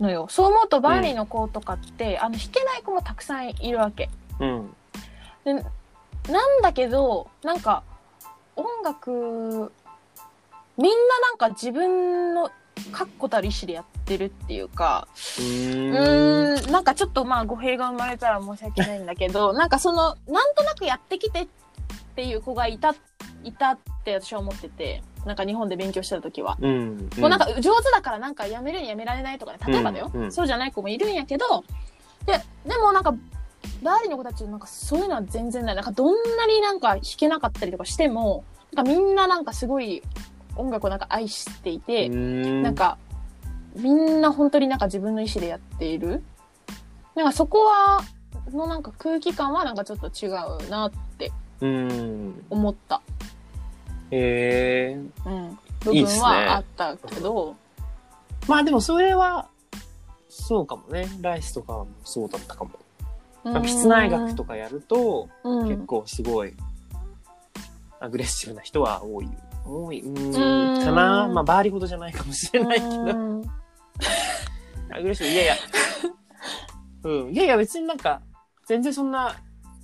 [0.01, 4.11] のよそう思うとバーリンの子とかって、あの弾けない子もたくさんいるわけ。
[4.41, 4.75] うん。
[5.45, 7.83] なんだけど、なんか、
[8.57, 9.73] 音楽、
[10.77, 12.51] みんななんか自分の
[12.93, 16.65] 確固たる意志でやってるっていうか、ううーん。
[16.65, 21.49] ーん、なんかちょっとまあ語弊が生まれたら申し訳ないんだけど、 なんかその、なんとなくやってきてっ
[22.15, 22.95] ていう子がいた、
[23.45, 26.57] いたって私は思ってて、なんか日本で勉強してた時は。
[26.61, 27.11] うん。
[27.19, 31.65] もうなんか上手だからなんかやめるにやめられないとかね、例えばだよ、うんうんそうじゃない子もいるんやけど、
[32.25, 33.15] で、でもなんか、
[33.83, 35.75] バーリーの子たちなんかそういうのは全然ない。
[35.75, 40.03] なんかどんなになんか弾けなかったりとかしても、なんかみんななんかすごい
[40.57, 42.99] 音楽をなんか愛していて、ななん、か
[43.75, 46.23] みんな本当になんか自分の意思でやっている。
[47.15, 48.03] なんかそこは、
[48.53, 52.45] のなんか空気感はなんかちょっと違うなってうん。
[52.51, 53.03] 思った。
[54.11, 54.95] へえ。
[55.25, 55.59] うん。
[55.81, 57.57] 部分いいっすねはあったけど、
[58.49, 59.49] まあでもそれは、
[60.29, 61.09] そうかもね。
[61.21, 62.71] ライスとかもそうだったかも。
[63.45, 66.55] まあ室内楽とかやると、うん、結構すごい、
[68.01, 69.29] アグレッシブな人は多い。
[69.65, 70.01] 多い。
[70.01, 70.85] うんん。
[70.85, 72.89] かなまあバーリほどじゃないかもしれないけど。
[72.89, 73.43] うん
[74.93, 75.55] アグレッシブ、いやいや。
[77.05, 77.33] うん。
[77.33, 78.21] いやいや、別になんか、
[78.67, 79.35] 全然そんな、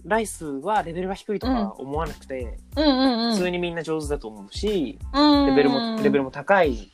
[0.04, 3.34] ライスはレベルが低いとか思わなくて、うんうんうん。
[3.34, 6.90] 普通にみんな上手だと思うし、うんレベルも、レベルも高い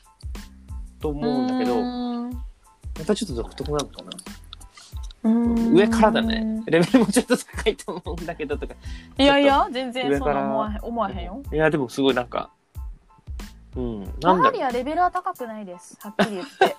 [1.01, 4.09] と思うんだけど、うんまたちょっと独特なのかな。
[5.23, 6.63] うん上からだね。
[6.65, 8.75] レベルもちょっと高いと思うんだけどとか。
[9.17, 11.43] いやいや、全然そんな思わへん思わへんよ。
[11.51, 12.51] いや、でもすごいなんか、
[13.75, 15.97] うん、バなんだろーリはレベルは高くないです。
[16.01, 16.75] はっきり言って。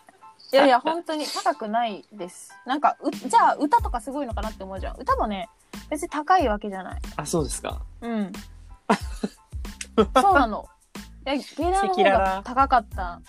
[0.53, 2.53] いやいや、本当に高くないです。
[2.67, 4.97] なんか、う、じゃあ歌とかすごいのかなって思うじゃん。
[4.99, 5.49] 歌もね、
[5.91, 7.01] 別に高いわけじゃない。
[7.01, 7.01] う。
[7.17, 7.83] あ、そうですか。
[8.01, 8.33] うん。
[10.21, 10.67] そうなの。
[11.27, 13.21] いや、芸大の方が高かった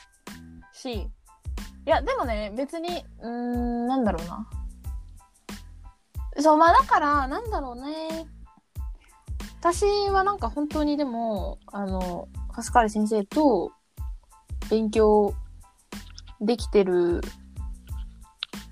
[0.74, 1.10] し、い
[1.86, 4.48] や、でもね、別に、うーん、なんだろうな。
[6.40, 8.28] そう、まあだから、なんだろうね。
[9.60, 13.72] 私はなんか本当にでも、あの、カスカ先生と
[14.70, 15.34] 勉強
[16.40, 17.22] できてる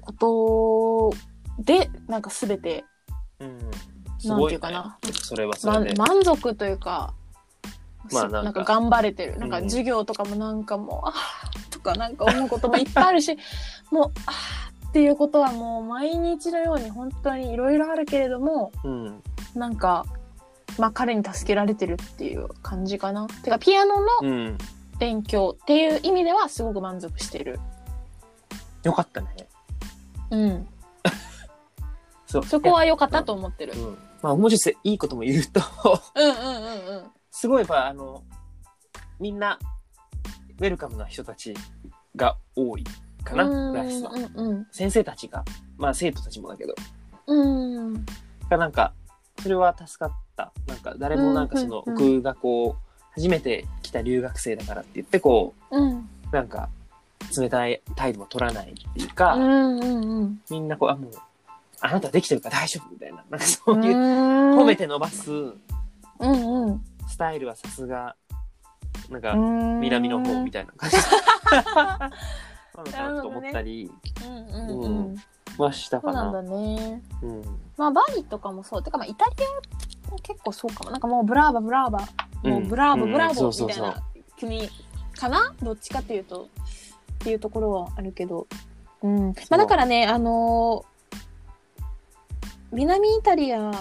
[0.02, 1.14] こ
[1.58, 2.86] とで、なんか全て、うん。
[4.20, 4.60] すなんごい、ね。
[4.60, 4.98] ていうかな。
[5.24, 5.96] それはそまれで。
[5.96, 7.14] 満足というか、
[8.12, 9.38] まあなんか頑張れてる。
[9.38, 13.38] なんかうん授業とかもなんかもう、あーとかなんか思うこともいっぱいあるし、
[13.92, 19.24] もう、あーっていうことはもう毎日のように本当にいろいろあるけれども、うん。
[19.56, 20.06] なんか、
[20.78, 23.28] まあ彼に助けられてるっていう感じかな。
[23.44, 24.58] てかピアノのうん。
[25.00, 27.60] 勉強っていう意味ではすごく満足してる。
[28.84, 29.28] よかったね。
[30.32, 30.68] うん。
[32.30, 32.46] そう。
[32.46, 33.74] そこは良かったと思ってる。
[33.74, 33.98] うん。
[34.22, 35.62] まあ、もうちょっといいことも言うと、
[36.16, 37.04] うんうんうんうん。
[37.32, 38.24] すごいやっぱあの、
[39.20, 39.58] みんな、
[40.60, 41.56] ウェルカムな人たち
[42.16, 42.84] が多い
[43.24, 44.12] かな、ライスは。
[44.12, 45.44] うんうん先生たちが、
[45.78, 46.76] まあ生徒たちもだけど、
[47.28, 47.94] うん。
[47.94, 48.06] うん。
[48.50, 48.94] がなんか、
[49.42, 50.52] それは助かった。
[50.68, 55.98] なんか誰もなんかその、うんうん僕がこう、初めて来た留学生だからって言ってこうん。
[55.98, 56.70] う、なんか、
[57.38, 60.42] 冷たい態度も取らないっていうか、うんうんうん。
[60.50, 61.12] みんなこう、あ、もう、
[61.82, 63.24] あなたできてるから大丈夫みたいな。
[63.30, 65.54] なんかそういう、褒褒めて伸ばすうん
[66.20, 66.82] うん。
[67.08, 68.16] スタイルはさすが、
[69.10, 70.98] なんか、南南の方みたたいな感じ。
[71.56, 72.12] な
[72.78, 73.92] のかなと思ったり。
[74.26, 75.16] うんうんうん。
[75.58, 76.50] はしたかなんだな。
[76.52, 77.02] ね。
[77.22, 77.42] うん。
[77.78, 78.84] まあバリとかもそう。
[78.84, 79.32] てかまあイタリ
[80.08, 80.92] アも結構そうかも。
[80.92, 82.00] なんかもう brava brava。
[82.44, 84.04] もう bravoうん bravo そうそうそうみたいな
[84.40, 84.70] 国
[85.18, 85.54] かな？
[85.62, 86.44] どっちかっていうと。
[86.44, 86.48] っ
[87.20, 88.48] ていうところはあるけど。
[89.02, 89.28] うん。
[89.50, 90.99] まあだからね、あのー
[92.72, 93.72] 南イタリア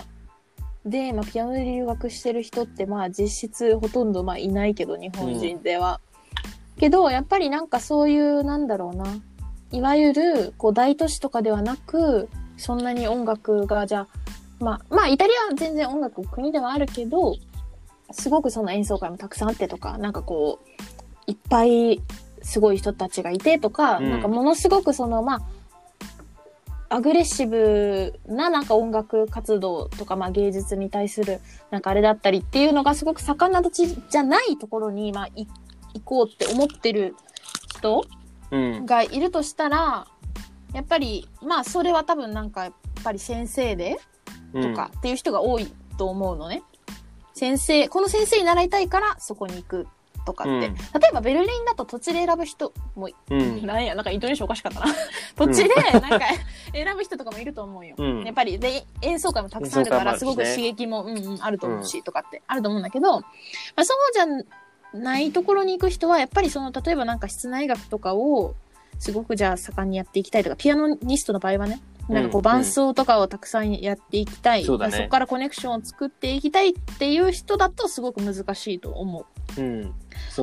[0.84, 6.00] で、まあ、ピアノで留学してる人って、まあ、実質ほとんど、まあ、いないけど、日本人では。
[6.78, 9.04] けど、やっぱりなんかそういう、なんだろうな。
[9.70, 14.08] いわゆる、こう、大都市とかではなく、そんなに音楽が、じゃあ、
[14.60, 17.36] まあ、まあ、イタリアは全然音楽の国ではあるけど、
[18.10, 22.00] すごくその演奏会もたくさんあってとか、なんかこう、いっぱい
[22.42, 25.42] すごい人たちがいてとか、うんなんかものすごくその、まあ、
[26.90, 35.46] アグレッシブななんか音楽活動とか、まあ、芸術に対するなんかあれだったりっていうのがすごく盛んな土地じゃないところに、まあ、い
[35.94, 37.14] 行こうって思ってる
[37.76, 38.04] 人
[38.50, 38.86] うん。
[38.86, 40.06] がいるとしたら
[40.72, 42.72] やっぱりまあそれは多分なんかやっ
[43.04, 43.98] ぱり先生で
[44.54, 46.62] とかっていう人が多いと思うのね。
[47.34, 49.86] 先生この先生に習いたいからそこに行く
[50.28, 50.70] とかって、うん例
[51.10, 53.66] えばベルリンだと土地で選ぶ人もうん。
[53.66, 54.86] なんや、なんかイントネーションおかしかったな。
[55.36, 56.20] 土地で、なんか、
[56.72, 57.94] 選ぶ人とかもいると思うよ。
[57.98, 63.26] うんやっぱり、で、演奏会もたくさんあるから、すごく刺激も、うんうん、あると思うし、とかって、あると思うんだけど、ま
[63.76, 68.54] あ、そうじゃないところに行く人は、やっぱりその、例えばなんか室内楽とかを、
[68.98, 74.64] すごくじゃあ盛んにやっていきたいとか、ピアノニストの場合はね、なんかこううん伴奏とかをたくさんやっていきたい。
[74.64, 79.60] そうだねそこからコネクションを作っていきたいっていう人だとすごく難しいと思う。
[79.60, 79.94] うん。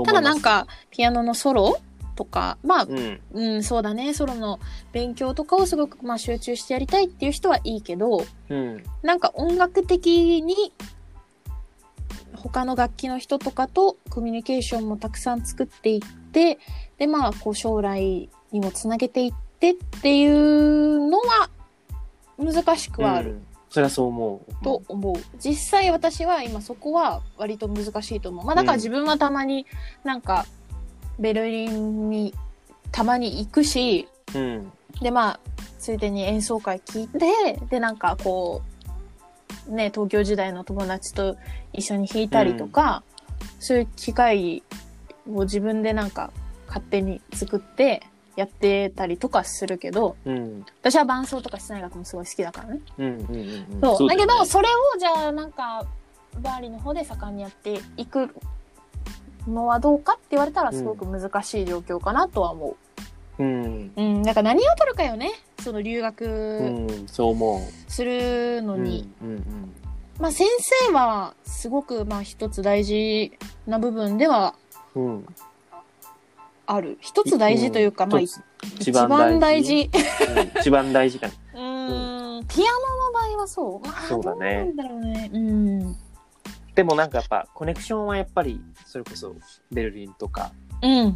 [0.06, 1.78] ただなん、か、ピアノのソロ
[2.16, 3.22] とか、まあ、うん。
[3.34, 4.14] うん、そうだね。
[4.14, 4.60] ソロの
[4.92, 8.84] 勉強とかをすごくまあ集中してやりたいっていう人はいいけど、うん。
[9.02, 10.72] なんか音楽的に
[12.36, 16.60] 他の楽器の人とかとコミュニケーションもたくさん作っていって、
[16.98, 21.50] でまあこう将来にもつなげていってっていうのは
[22.38, 23.32] 難しくはある。
[23.32, 23.48] うん。
[23.70, 24.64] それはそう思う。
[24.64, 25.16] と思う。
[25.38, 28.46] 実際私は今そこは割と難しいと思う。
[28.46, 29.66] まあだから自分はたまに
[30.04, 30.46] なんか
[31.20, 32.34] ベルリンに
[32.92, 34.72] たまに行くし、うん。
[35.02, 35.40] でまあ
[35.80, 38.62] ついでに演奏会聞いてでなんかこ
[39.68, 41.36] うね東京時代の友達と
[41.74, 43.04] 一緒に弾いたりとか、
[43.60, 44.64] そういう機会
[45.30, 46.32] を自分でなんか
[46.68, 48.04] 勝手に作って
[48.36, 50.66] やってたりとかするけどうん。
[50.82, 52.82] 私は伴奏とか室内楽もすごい好きだからね。
[52.98, 53.06] うん。
[53.06, 53.16] うん。
[53.74, 53.98] うん。
[53.98, 55.86] そうだけどそれをじゃあなんか
[56.42, 58.30] バーリの方で盛んにやっていく
[59.48, 62.76] のはどうかって言われたらすごく難しい状況かなとは思
[63.40, 63.92] うん。
[63.96, 64.02] う。
[64.02, 65.32] うん、なんか何を取るかよね。
[65.60, 67.08] その留う学ん。
[67.08, 67.92] そう思う。
[67.92, 69.10] するのに。
[69.22, 69.30] うん。
[69.30, 69.74] うん。
[70.20, 70.48] まあ先
[70.88, 73.34] 生はすごくまあ一つ大事
[73.68, 74.56] な部分では
[74.96, 75.26] うん。
[76.66, 76.98] ある。
[77.02, 79.90] 一つ大事というか、まあ一番大事。
[79.94, 81.34] うん一番大事かな。
[81.54, 83.88] うーん、ピアノの場合はそう。
[83.88, 85.30] まあ、そうだねどうなんだろうね。
[85.34, 85.96] うん。
[86.74, 89.34] でもなんかやっぱコネクションはやっぱりそれこそ
[89.72, 90.52] ベルリンとか
[90.82, 90.92] うん。
[90.92, 91.12] いや、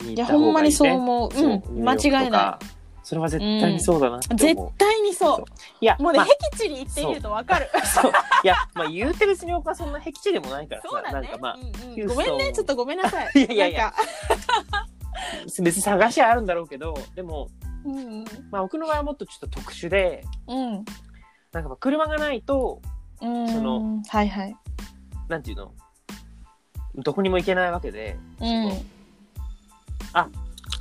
[0.00, 1.84] に行った方がいい、ね、ほんまにそう思ううん。
[1.84, 2.64] 間違いない。
[3.08, 3.10] い。
[3.10, 4.72] それは絶対にそうだなって絶思う。
[4.76, 5.44] 対にそう。
[5.80, 7.70] いや、もうね、まあ僻地に行ってみるとわかる。
[7.84, 8.12] そう。
[8.44, 11.38] いや、まあ言うて別に僕はそんな僻地でもないからさ、そうだねなんか。
[11.38, 13.32] まあ、うんうんごめんね、ちょっとごめんなさい。
[13.40, 13.94] いやいやいや
[15.44, 17.48] 別に探しはあるんだろうけど、でも、
[17.86, 20.84] うんまあ僕の場合はもっとちょっと特殊で、うん。
[21.52, 22.82] なんかまあ車がないと、
[23.22, 23.48] うん。
[23.48, 24.56] その、はいはい。
[25.28, 25.72] なんていうの？
[26.96, 28.72] どこにも行けないわけで、うん。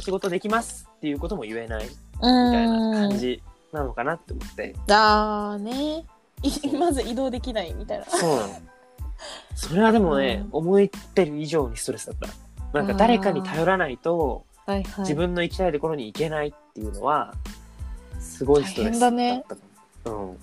[0.08, 1.90] 仕事できますっていうことも言えない
[2.22, 4.76] みみたいな感じなのかなって思って。
[4.88, 6.06] だーね。
[6.44, 8.06] いまず移動できないみたいな。
[8.06, 8.54] そうなの。
[9.56, 12.16] それはでもね、思ってる以上にストレスだっ
[12.72, 12.78] た。
[12.78, 15.00] なんか誰かに頼らないと、はいはい。
[15.00, 17.34] 自分の行きたいところに行けないっていうのは、
[18.20, 20.38] すごいストレスだったかも。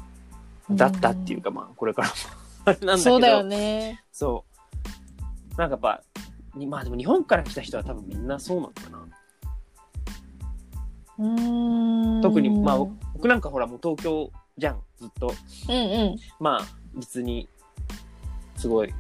[0.68, 0.76] うん。
[0.76, 2.14] だったっていうか、まあ、これからも
[2.66, 2.98] あれなんだけど。
[2.98, 4.02] そうだよね。
[4.12, 4.44] そ
[5.54, 5.58] う。
[5.58, 6.02] なんかやっぱ、
[6.56, 9.03] にまあでも日本から来た人は多分みんなそうなのかな。
[11.16, 12.78] 特に、まあ
[13.12, 15.32] 僕なんかほらもう東京じゃん、ずっと。
[15.68, 16.16] うんうん。
[16.40, 17.48] まあ別に、
[18.56, 18.92] すごい、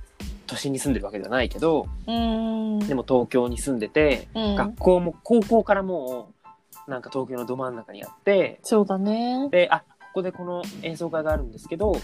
[0.46, 1.86] 都心に住んでるわけじゃないけど。
[2.06, 2.12] で
[2.94, 6.32] も東京に住んでて、うん学校も高校からも
[6.86, 9.48] う、なんか東京のど真ん中にあって、そうだね。
[9.50, 11.96] で、あ、ここでこの演奏会があるんですけど、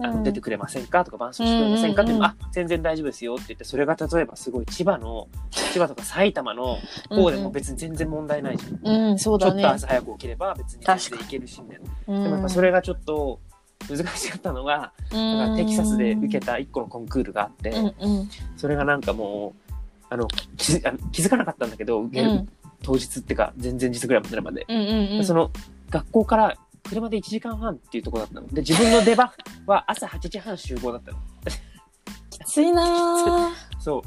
[0.00, 0.16] あうん。
[0.18, 1.04] の出てくれませんか？
[1.04, 2.02] とか伴奏してくれませんか？
[2.02, 2.26] って、うんうんうん。
[2.26, 9.48] あ全然大丈夫ですよって言ってそれが例えばすごい千葉の 千葉とか埼玉の方でも別に全然問題ないじゃん、うん、うん、そうちょ。
[9.48, 11.90] っと朝早く起きれば別に全然いけるしみたいな。
[12.14, 13.40] うんでもやっぱそれがちょっと
[13.88, 18.28] 難しかったのが、だからテキサスで受けた一個のコンクールがあって、うんうん。
[18.56, 19.74] それがなんかもう
[20.08, 22.48] あの気づあの気づかなかったんだけど受けるうん。
[22.82, 25.24] 当日っていうか前々日ぐらいまでまで、うんうんうん。
[25.24, 25.50] その
[25.90, 28.46] 学校から車で1時間半っていうところだったの。
[28.48, 29.30] で自分の出番
[29.66, 31.18] は朝8時半集合だったの。
[32.30, 34.02] きついな そう、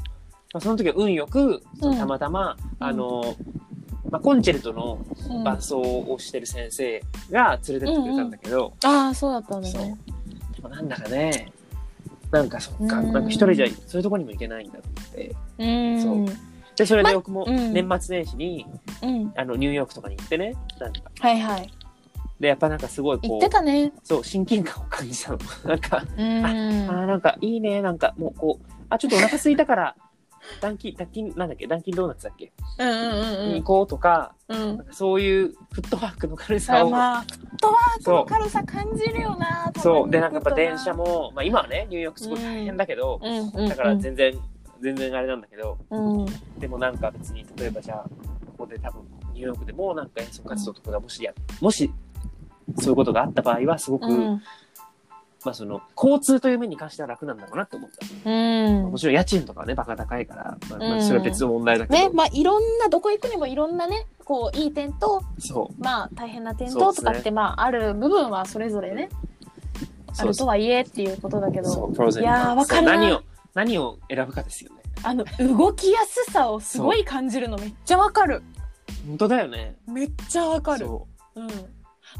[0.52, 2.86] まあ、その時は運よくたまたま、うん。
[2.86, 3.36] あの、
[4.10, 4.98] まあ、コンチェルトの
[5.44, 9.98] 伴奏をしてる先生が連れてってくれたんだけど、ああそうだったんだね。
[10.56, 11.52] でもなんだかね
[12.30, 13.12] なんかそっか、うん。
[13.12, 15.36] なんか一人じゃそういうとこにも行けないんだと思って。
[15.58, 16.02] うん。
[16.02, 16.36] そう。
[16.76, 17.72] でそれで僕もうん。
[17.72, 18.66] 年末年始に、
[19.02, 19.32] うん。
[19.36, 21.00] あのニューヨークとかに行ってねなんか。
[21.20, 21.70] はいはい
[22.40, 23.92] でやっぱなんかすごい言こうってたね。
[24.02, 25.38] そう親近感を感じたの。
[25.66, 26.44] なんかうん。
[26.44, 27.82] あーなんかいいね。
[27.82, 29.94] なんかもうこうあちょっとお腹空いたから
[30.60, 31.66] ダンキンダンキンなんだっけ？
[31.66, 34.60] ダンキンドーナツだっけ、うんうんに行こうとかうん。
[34.60, 40.10] うんなんかそういうフットワークの軽さを、まあフットワークの軽さ感じるよなそう。
[40.10, 43.50] でなんかやっぱ電車もも、まあ、今はねニューヨークすごい大変だけど、うん。
[43.54, 44.34] うんだから全然、
[44.80, 46.26] 全然あれなんだけどうん。
[46.58, 48.08] でもなんか別に例えばじゃあ
[48.46, 49.02] ここで多分
[49.34, 51.90] ニューヨークでもなんか演奏活動とかがもしやもし
[52.78, 54.42] そういうことがあった場合はすごく、うん。
[55.42, 58.90] まあその交通という面に関しては楽なんだろうなと思った、うん。
[58.90, 61.02] もちろん家賃とかはねバカ高いから、まあまあうん。
[61.02, 69.08] それは別の問題だけど、ねまあいろんなどこ行くにもいろんなねこういい点とそまあ大変な点ととかって、まあある部分はそれぞれね
[70.08, 71.90] うあるとはいえっていうことだけど。
[71.90, 72.96] いやーわかるな。
[72.96, 73.22] 何を
[73.54, 74.82] 何を選ぶかですよね。
[75.02, 78.42] あの動きやすさをすごい感じるのめっちゃわかる。
[79.08, 79.76] 本当だよね。
[79.88, 80.84] めっちゃわかる。
[80.84, 81.06] そ
[81.36, 81.48] うん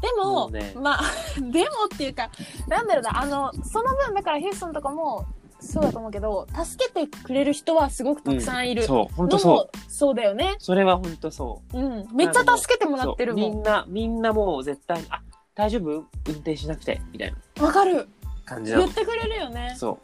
[0.01, 0.73] でももうね。
[0.75, 1.01] まあ
[1.39, 2.29] でもっていうか
[2.67, 5.25] なんだろうなあのその分だからヒューストンとかも
[5.59, 9.53] そうだと思うけど助けてくれる人はすごくたくさんいる、そう本の当そう。
[9.53, 10.55] もそうだよね。
[10.57, 11.77] それは本当そう。
[11.77, 12.07] うん。
[12.15, 13.39] めっちゃ助けてもらってるそう。
[13.39, 15.21] みもんなみんなもう絶対にあ
[15.53, 15.89] 大丈夫？
[15.91, 16.99] 運転しなくて。
[17.11, 17.63] みたいな。
[17.63, 18.09] んわかる。
[18.43, 19.75] 感じ言ってくれるよね。
[19.77, 19.99] そ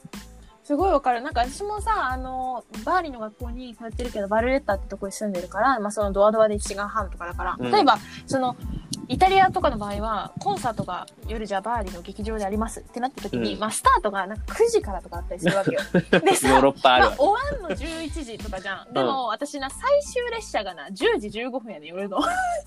[0.63, 1.21] すごいわかる。
[1.21, 7.71] なんか私もさあのバーリーの学校に通ってるけどバルレッタってとこに住んでるから、まあ、そのドアドアで1時間半とかだから、うん。
[7.71, 8.55] 例えばその
[9.10, 13.60] イタリアとかの場合はコンサートが夜じゃあバーリーの劇場でありますってなった時に、うん。
[13.60, 15.80] まあ、スタートがなんか9時からとかあったりするわけよ。
[15.93, 18.93] でうヨーさロッパあるまあ、わ終わんの11時とかじゃん。
[18.93, 22.20] でも、私な、最終列車がな、10時15分やねん、夜の。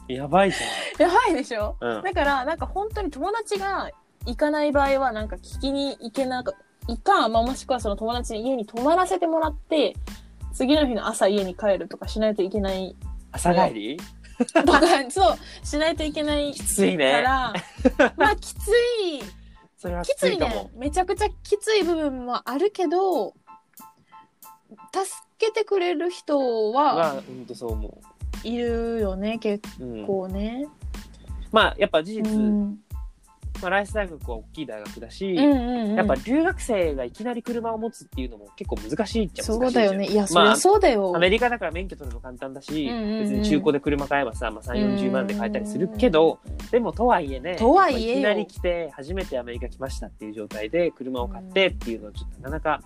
[0.09, 0.59] やばいじ
[0.99, 1.77] やばいでしょ？
[1.81, 3.91] うん、だから、なんか本当に友達が
[4.25, 6.53] 行かない場合は、なんか聞きに行けなか、
[6.89, 9.95] いか、まあ、もしくはその友達に家に泊まらせてもらって、
[10.55, 12.97] 次の日の朝家に帰るとかしないといけない。
[13.31, 14.01] 朝帰り？
[14.45, 17.53] とか、そう、しないといけないきついかねら、
[18.17, 19.23] まあ、きつい、
[19.77, 20.71] それはきついきついかもね。
[20.77, 23.35] めちゃくちゃきつい部分もあるけど、
[24.93, 25.07] 助
[25.39, 27.99] けてくれる人はは本当そう思
[28.45, 30.67] いるよね、結う、うん、構ね。
[31.53, 32.79] まあやっぱ事う実、ん。
[33.61, 35.95] まあ、ライス大学は大きい大学だし、うんうんうん。
[35.95, 40.07] やっぱ留学生がいきなり車を持つっていうのも結構難しいっちゃ難しいじゃんそうだよね。
[40.07, 41.13] いや、そりまあゃそうだよ。
[41.15, 46.39] アメリカだから免許取るの簡単だし、うんうんうん別に中古で車買えばさ、まあ、3、40万で買えたりするけど、
[46.71, 52.83] でもとはいえね、とはいえよいきなり来て、初めてアメリカ来ましたっていう状態で車を買ってっていうのはちょっとなかなか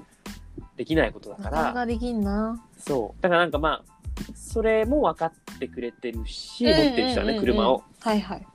[0.76, 2.64] できないことだか、なからなかできんな。
[2.78, 3.22] そう。
[3.22, 3.94] だからなんかまあ、
[4.34, 7.82] それも分かってくれてるし、うんうんうんうん持ってる人はね、車を。
[8.00, 8.46] はいはい。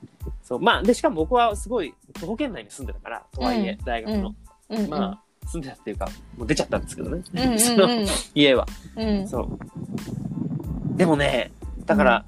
[0.50, 0.60] そう。
[0.60, 4.34] まあ、で、しかも僕はすごい、徒歩圏内に住んでたから、とはいえ、大学の。
[4.68, 4.90] うんうん。
[4.90, 7.22] まあ、住んでたっていうか、もう出ちゃったんですけどね。
[7.32, 7.88] うんうんうん その
[8.34, 8.66] 家は。
[8.96, 9.28] うん。
[9.28, 10.96] そう。
[10.96, 11.52] でもね、
[11.86, 12.24] だから、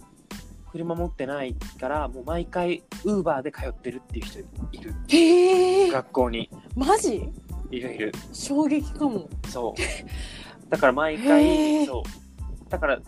[0.71, 4.45] 車持ってないから、もう毎回、ウーバーで通ってるっていう人い
[4.79, 4.95] る。
[5.09, 5.91] へえ。
[5.91, 6.49] 学校に。
[6.77, 7.29] マジ？
[7.73, 8.13] いるいる。
[8.33, 9.29] 衝撃かも。
[9.49, 10.71] そう。
[10.71, 12.71] だから毎へ回、ーそう。
[12.71, 13.03] だから、ル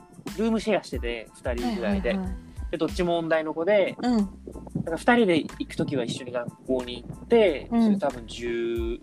[0.48, 2.14] ームシェアしてて、二人ぐらいで。
[2.14, 2.31] ははは
[2.74, 4.18] で、どっちも音大の子で、うん。
[4.18, 9.00] だから二人で行くときは一緒に学校に行って、うんそれ多分12、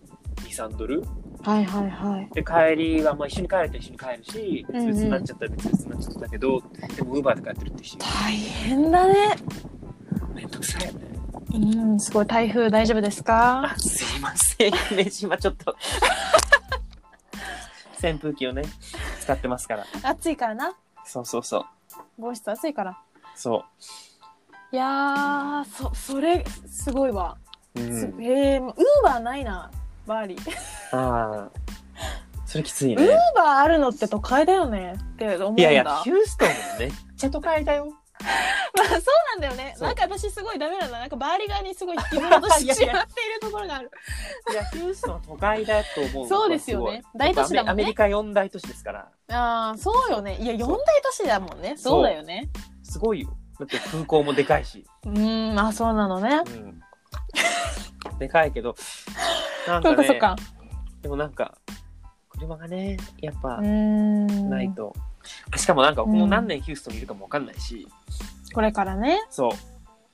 [0.50, 1.04] 3ドル。
[1.42, 2.30] はいはいはい。
[2.34, 6.62] で、帰りは、まあ一緒に帰ると一緒に帰るし、別々になっちゃったら別々になっちゃったけど、
[6.98, 9.14] でもウーバーで帰ってるって人大変だね。
[10.36, 11.08] めんどくさいよね。
[11.54, 11.58] う
[11.94, 12.28] ん、すごい。
[12.28, 13.72] 台風大丈夫ですか？
[13.72, 14.72] あ、すいません。
[14.98, 15.74] ね、 今ちょっと。
[18.04, 18.64] 扇風機をね、
[19.22, 19.86] 使ってますから。
[20.04, 20.74] 暑いからな。
[21.06, 21.66] そうそうそう。
[22.18, 23.00] 防音室暑いから。
[23.42, 23.66] そ
[24.72, 27.38] いやー、そ、それ、すごいわ。
[27.76, 27.80] う。
[27.80, 28.24] ん。
[28.24, 28.74] えー、ウー
[29.04, 29.72] バーないな、
[30.06, 30.96] バーリー。
[30.96, 31.52] ああ。
[32.46, 33.18] それきついウーね。
[33.36, 35.62] バーあるのって都会だよねって思うんだ。
[35.64, 37.88] いやいや、ヒューストンもめっちゃ都会だよ。
[38.78, 39.76] まあそうなんだよね。
[39.80, 41.00] なんか私すごいダメなんだ。
[41.00, 43.92] なんか周り側にすごい引きずろうとしてしまっているところがある。
[44.52, 46.28] いや、ヒューストンは都会だと思う。
[46.28, 50.38] そうですよね大都市だもんねアメリカ四大都市ですから、ああ、そうよね。
[50.40, 51.76] いや、四大都市だもんね。
[51.78, 52.50] そうだよね。
[52.92, 53.30] すごいよ。
[53.58, 54.86] だって空港もでかいし。
[55.06, 56.42] うーん、あ、そうなのね。
[56.46, 56.82] うん。
[58.20, 58.76] でかいけど、
[59.66, 60.36] なんかね、そうかそうか。
[61.02, 61.58] でもなんか、
[62.28, 64.50] 車がね、やっぱうーん。
[64.50, 64.94] ないと。
[65.56, 67.88] しかもなんか僕も何年ヒューストンにいるかもわかんないし、
[68.54, 69.22] これからね。
[69.30, 69.52] そう。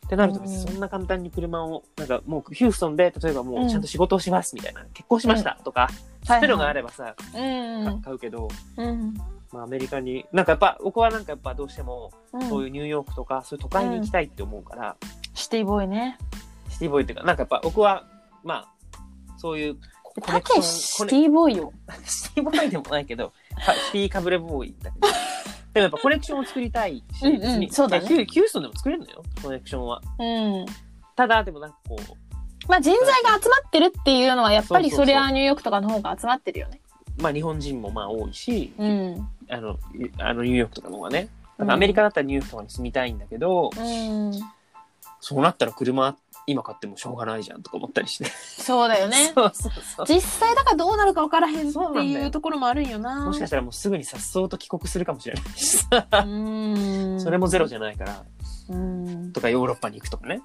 [0.05, 5.89] ってなると別にうんそんな簡単に車を、なんかもうヒューストンで、例えばもうちゃんと仕事をしますみたいな、結婚しましたとか、
[6.23, 8.01] そういうのがあればさ、うん。
[8.01, 8.47] 買うけど、
[8.77, 9.15] うん。
[9.51, 14.95] まあアメリカに、なんかやっぱ僕はなんかやっぱどうしても、うんそういうニューヨークとか、そういう都会に行きたいって思うから、
[15.33, 16.17] シティボーイね。
[16.69, 18.05] シティボーイっていうか、なんかやっぱ僕は、
[18.43, 18.99] まあ、
[19.37, 21.71] そういうコたけション、シティボーイよ。
[22.05, 23.29] シティボーイでもないけど、
[23.65, 25.07] かシティかぶれボーイだけど。
[25.73, 30.01] でもやっぱコネクションを作りたいし、うんうん別にそうだねヒューストンでも作れるのよ、コネクションは。
[30.17, 30.23] う
[30.63, 30.65] ん。
[31.15, 36.81] ただ、でもなんかこう、まあ人材が集まってるっていうのはやっぱりそりゃニューヨークとかの方が集まってるよね。
[37.21, 39.27] まあ日本人もまあ多いし、うん。
[39.49, 39.75] あの、い
[40.19, 41.29] あのニューヨークとかの方がね。
[41.59, 44.31] アメリカだったらニューヨークとかに住みたいんだけど、うん。
[45.19, 48.29] そうなったら車今買ってもしょうがないじゃんとか思ったりして。
[48.29, 49.33] そうだよね。
[49.35, 50.05] そうそうそう。
[50.07, 53.25] 実際だからどうなるか分からへんっていうところもあるんよな。
[53.25, 56.07] もしかしたらもうすぐにさっそうと帰国するかもしれないしさ。
[56.25, 57.19] うん。
[57.19, 58.23] それもゼロじゃないから、
[58.69, 59.33] うん。
[59.33, 60.41] とかヨーロッパに行くとかね。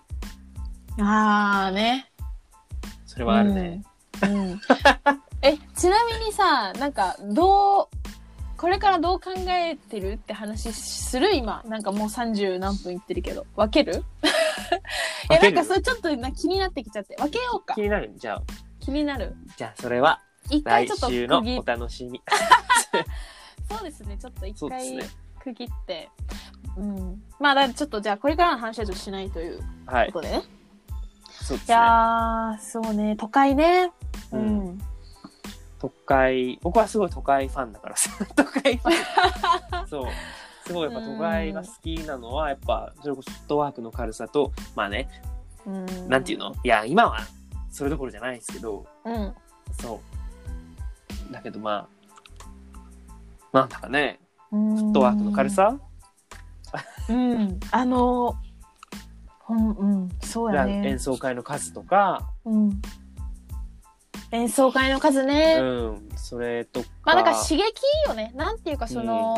[0.98, 2.10] ああね。
[3.06, 3.84] それはあるね。
[4.22, 4.36] うん。
[4.36, 4.60] うん
[5.44, 7.88] え、ちなみにさ、なんか、どう、
[8.62, 11.34] これからどう考えてるって話する？
[11.34, 11.64] 今。
[11.66, 13.44] なんかもう30何分いってるけど。
[13.56, 14.04] 分ける？
[15.30, 17.16] いや、なんかそれちょっとな気になってきちゃって。
[17.16, 17.80] 分けようか気。
[17.82, 18.12] になる？
[18.16, 18.42] じゃあ、
[18.78, 19.34] 気になる。
[19.56, 22.22] じゃあそれは一回来ちょっと区週の切お楽しみ。
[23.68, 24.16] そうですね。
[24.16, 24.98] ちょっと一回。
[25.40, 26.08] 区切って。
[26.76, 27.22] うん。
[27.40, 30.20] まあ、だちょっとじゃあこれからの話はちょっとしないというはいこ。
[30.20, 30.38] とでね。
[30.38, 31.74] いそうですね。
[31.74, 33.16] やー、そうね。
[33.16, 33.90] 都会ね。
[34.30, 34.78] ううんん。
[35.82, 39.86] 都会、僕はすごい都会ファンだからさ、 都会ファン。
[39.90, 40.06] そう。
[40.64, 45.08] すごいやっぱ都会が好きなのは、やっぱ、それこそフットワークの軽さと、まあね、
[45.66, 46.08] うん。
[46.08, 46.54] なんていうの？
[46.62, 47.18] いや、今は
[47.68, 49.34] それどころじゃないですけど、うん。
[49.80, 50.00] そ
[51.28, 51.32] う。
[51.32, 51.88] だけどま
[53.52, 54.20] あ、なんだかね、
[54.50, 55.76] フフットワークの軽さ？
[57.08, 57.58] うん。
[57.72, 58.36] あの、
[59.40, 61.00] ほん、うん、そうやね演。
[61.00, 62.82] 奏会の数とか、うん。
[64.32, 65.60] 演奏会の数うね。
[65.60, 66.88] ん、それとか。
[67.04, 67.62] まあなんか刺激
[68.08, 68.32] よね。
[68.34, 69.36] なんていうかその、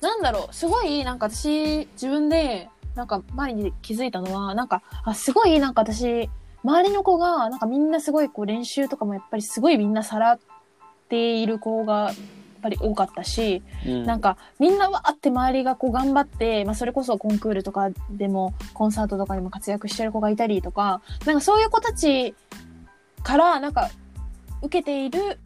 [0.00, 6.28] なんだろう、すごいなんか私自分で、なんか前に気づいたのは、なんか、あ、すごいなんか私、
[6.64, 10.38] 周りの子が、なんかみんなすごいこう練習とかもやっぱりすごいみんなさらっ
[11.08, 12.14] ている子が、やっ
[12.62, 22.34] ぱり多かったし、うん、なんかみんなわーって周りがこう頑張って、まあそれこそコンクールとかでもコンサートとかにも活躍してる子がいたりとか、なんかそういう子たち
[23.22, 23.90] からなんか
[24.62, 25.38] 受けている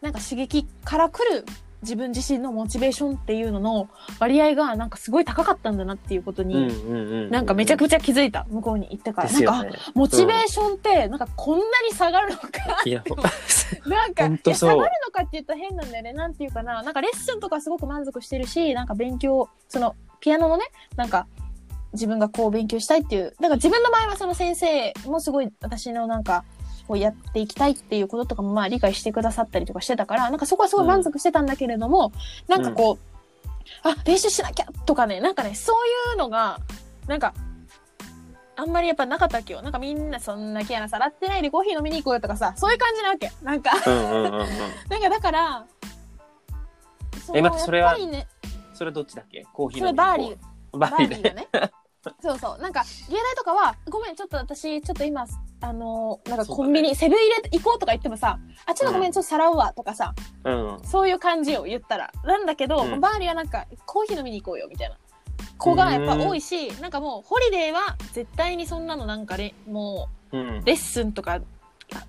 [0.00, 1.44] なんか刺激から来る
[1.84, 3.88] 自分自身のモチベーションっていうのの
[4.18, 9.30] 割合がなんかすごい高かったんだなっていうことうんに、なんかめちゃくちゃ気づいた向こうに行ってから。
[9.30, 9.76] なんか。
[9.94, 12.48] モチベーションってなんかこんなに下がるのか
[12.84, 13.04] いや、
[13.86, 16.12] なんか、下がるのかって言ったら変なんだよね。
[16.14, 16.82] なんていうかな。
[16.82, 20.64] なんかレッスンとかすごく満足してるし、なんか勉強、その、ピアノのね、
[20.96, 21.26] なんか、
[21.92, 23.34] 自分がこう勉強したいっていう。
[23.40, 26.44] なんか自分の場合はその先生もすごい私のなんか、
[26.86, 32.12] こうやっていきたいっていうこととかもまあ理解してくださったりとかしてたから、なんかそこはすごい満足してたんだけれども、
[32.48, 32.98] なんかこう、
[33.82, 35.76] あ、練習しなきゃとかね、なんかね、そう
[36.12, 36.60] いうのが、
[37.06, 37.34] なんか、
[38.56, 39.62] あんまりやっぱなかったわけよ。
[39.62, 43.32] なんかみんなそんな毛穴さらってないでコーヒー飲みに行こうよとかさ、そういう感じなわけ。
[43.42, 44.30] なんか、うんうんうんうん。
[44.88, 45.66] なんかだから、
[47.26, 47.96] そえ待ってそれは
[48.74, 49.44] それどっちだっけ？
[49.52, 50.36] コーヒーそのれバーリー、
[50.72, 51.14] ババーリーで。
[51.16, 51.70] ーリーがね。
[52.20, 52.62] そうそう。
[52.62, 55.26] なんか、芸大とかは、ごめん、ちょっと私、ちょっと今、
[55.60, 60.78] あのーなんかコンビニ、セブンイレ行こうとか言ってもさ、あ、ちょっとごめん、うんちょっとさらうわ、とかさ、うん。
[60.84, 62.12] そういう感じを言ったら。
[62.24, 64.96] なんだけど、うんバーリーはなんか、コーヒー飲みに行こうよ、みたいな。
[65.56, 70.36] 子がやっぱ多いし、なんかもう、ホリデーは絶対にそんなのなんかね、もう。
[70.64, 71.40] レッスンとか、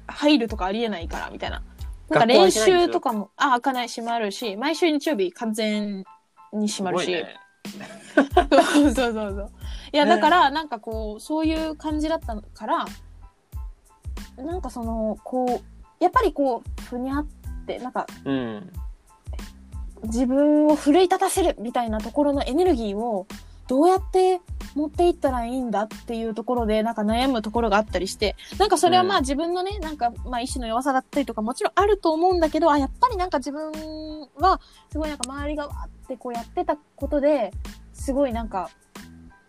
[0.08, 1.62] 入るとかありえないから、みたいな。
[2.10, 6.04] なんか練習とかも、あ、開かない、閉まるし、毎週日曜日完全
[6.54, 7.06] に閉まるし。
[7.06, 7.36] すごいね
[8.16, 9.52] そうそうそうそう。
[9.96, 12.86] いや、ねだから、なんかこう、そういう感じだったから、
[14.38, 17.28] なんかその、こう、やっぱりこう、ふにゃっ
[17.66, 18.72] て、なんか、うん。
[20.04, 23.26] 自分を奮い立たせるみたいなところのエネルギーを、
[23.68, 24.42] どうやって
[24.76, 33.72] 持っていったらいいんだっていうところで、なんか悩むところがあったりして、なんかそれはまあうん自分のね、なんかまあ意志の弱さだったりとかもちろんあると思うんだけど、あ、やっぱりなんか自分
[34.38, 34.60] は、
[34.92, 37.52] すごいなんか周りがわーってこうやってたことで、
[37.94, 38.70] すごいなんか、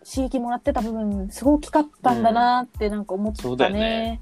[0.09, 3.43] 刺激もらってた部分、すごい大きかったんだなってなんか思ったね。
[3.43, 4.21] そうだよね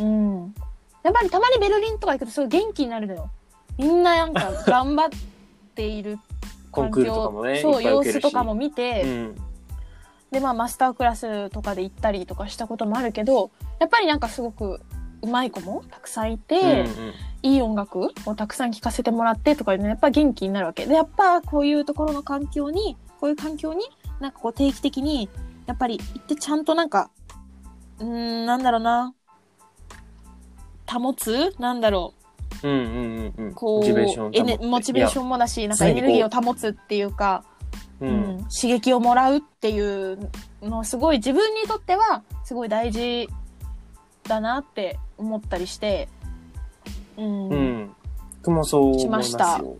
[0.00, 0.54] うん。
[1.02, 3.30] やっぱりたまにベルリンとか行くとすごい元気になるのよ。
[3.76, 5.08] みんななんか 頑張っ
[5.74, 6.18] ている
[6.70, 9.36] コンクールとかもねそう、様子とかも見て、うん。
[10.30, 13.50] で、まあ、マスタークラスとかで行ったりとかしたこともあるけど、
[13.80, 14.80] やっぱりなんかすごく
[15.22, 23.84] 上手い子もたくさんいて、うんうんいい音楽をたくさん聴かせてもらってとかいうのやっぱ元気になるわけで、やっぱこういうところの環境に、こういう環境に、
[24.20, 25.28] なんかこう定期的に、
[25.66, 27.10] やっぱり行ってちゃんとなんか、
[27.98, 29.14] うーん、なんだろうな、
[30.86, 31.54] 保つ？
[31.58, 32.14] なんだろ
[32.62, 33.48] うんうんうんうん。
[33.50, 35.26] う、こう、モチベーションエネモチベーション。
[35.26, 37.44] ンもだし、なんかエネルギーを保つっていうか、
[38.00, 38.06] う。
[38.06, 40.30] うんん、刺激をもらうっていう
[40.62, 43.28] のすごい自分にとってはすごい大事
[44.22, 46.08] だなって思ったりして、
[47.16, 47.48] うん。
[47.48, 47.96] うん。
[48.36, 49.76] 僕もそう思いますしましたよ。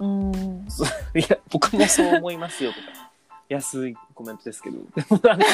[0.00, 0.66] うん。
[1.14, 3.03] いや、僕もそう思いますよとか。
[3.48, 4.78] 安いコメントですけど。
[4.94, 5.44] でもなんか、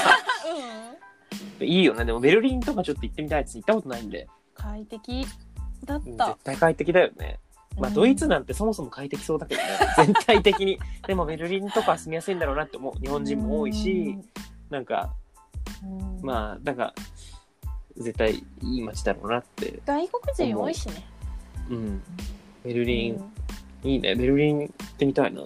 [1.61, 2.05] いいよね。
[2.05, 3.59] でもベルリンとかちょっと行ってみたいです。
[3.59, 4.28] 行ったことないんで。
[4.55, 5.26] 快適
[5.84, 6.38] だっ絶た。
[6.45, 7.38] 対快適だよね。
[7.78, 9.68] まあ、うんドイツなんてそもそも快適そうだけどね。
[9.97, 10.78] 全体的に。
[11.07, 13.01] でもベルリンとかは住みやすいんだろうなって思う。
[13.01, 14.18] 日本人も多いし、
[14.68, 15.14] なんか、
[15.82, 16.95] うん、あ、まあ、なんか、
[17.97, 19.80] 絶対いい街だろうなって。
[19.86, 21.07] 外国人多いしね。
[21.70, 22.03] うん。
[22.64, 23.32] ベルリン、うん
[23.82, 24.14] いいね。
[24.14, 25.43] ベルリン行ってみたいな。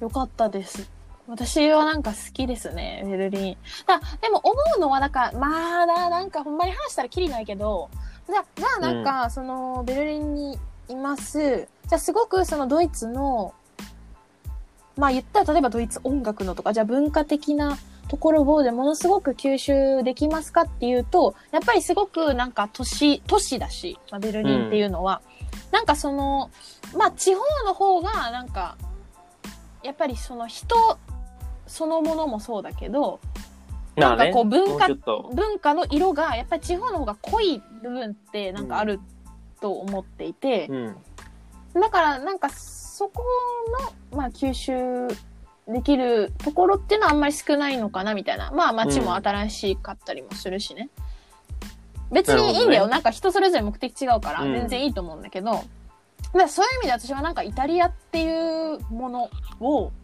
[0.00, 0.90] よかったです。
[1.26, 3.56] 私はなんか好きですね、ベルリン。
[3.86, 7.88] だでも思うのは、なんか、まあな、なんかほんまに話したらきりないけど、
[8.28, 10.58] じゃあ、じゃあなんか、その、ベルリンに
[10.88, 11.68] います。
[11.86, 13.54] じゃあすごくそのドイツの、
[14.96, 25.22] まあ言ったら例えばドイツ音楽のとか、じゃあ文化的なところをでものすごく吸収できますかっていうと、やっぱりすごくなんか都市、都市だし、まあ、ベルリンっていうのは、
[25.72, 26.50] なんかその、
[26.96, 28.76] まあ地方の方がなんか、
[29.82, 30.98] やっぱりその人
[31.74, 33.18] そのものもそうだけど、
[33.96, 34.88] なんかこう文化
[35.34, 39.00] 文化の色がやっぱり地方の方が濃い部分ってなんかある
[39.60, 40.96] と思っていて、うん。
[41.74, 43.24] だからなんかそこ
[44.12, 45.08] の、まあ、吸収
[45.66, 48.52] できるところっていうのはあんまり少ないのかなみたいな。
[48.52, 50.90] まあ街も新しかったりもするしね。
[52.12, 52.82] 別にいいんだよ。
[52.82, 55.64] なねなんか人それぞれ目的違うからうん全然いいと思うんだけど、だか
[56.34, 60.03] らそういう意味で私はなんかイタリアっていうものをす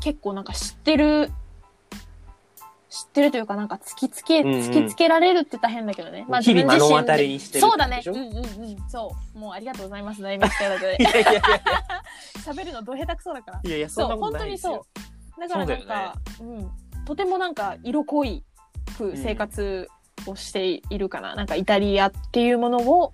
[0.00, 1.30] 結構なんか知ってる
[2.90, 6.26] 知ってるというかなんか突きつけ、うんうん突きつけられるって言ったら変だけどね。
[6.42, 8.76] 日々目の当たりにしてるそうだねうんうんうん。
[8.88, 9.38] そう。
[9.38, 10.20] もうありがとうございます。
[10.22, 11.04] 題名しただけでい。
[11.04, 11.42] やいやいや
[12.44, 13.60] 喋るのど下手くそだから。
[13.62, 14.84] いやいや、そんなことないですよ。
[15.38, 16.70] だからなんかう、ん。
[17.04, 18.42] とてもなんか色濃い
[18.98, 19.88] く生活
[20.26, 21.36] をしているかな。
[21.36, 23.12] なんかイタリアっていうものを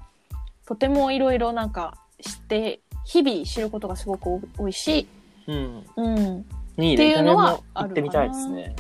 [0.64, 5.06] とてもいろいろなんか知って、日々知ることがすごく多いし、
[5.46, 5.84] うん。
[5.96, 6.46] うん。
[6.78, 6.94] いいね。
[6.94, 8.76] っていうのはイタリアも行ってみたいですね。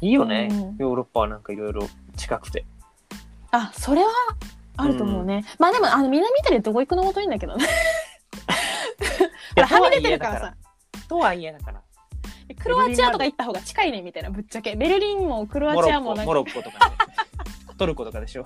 [0.00, 0.76] いいよねうん。
[0.78, 2.64] ヨーロッパはなんかいろいろ近くて。
[3.50, 4.10] あ、それは
[4.76, 5.44] あると思うね。
[5.58, 7.66] まあでも、あの、南イタリアどこ行くのもといいんだけどね。
[9.56, 10.54] はみ出てるからさ。
[11.08, 11.82] とはいえだから。
[12.60, 14.76] クロアチアとか行った方が近いねみたいな、ぶっちゃけ。
[14.76, 16.96] ベルリンもクロアチアもなんかモロッコとかね。
[17.76, 18.42] トルコとかでしょ。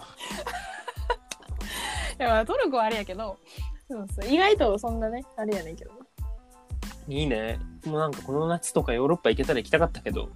[2.18, 3.38] いや、トルコはあれやけど、
[3.88, 5.90] そうそう意外とそんなね、あれやねんけど。
[7.09, 7.59] いいね。
[7.84, 10.30] もうなんかこの夏とかヨーロッパ行けたら行きたかったけど、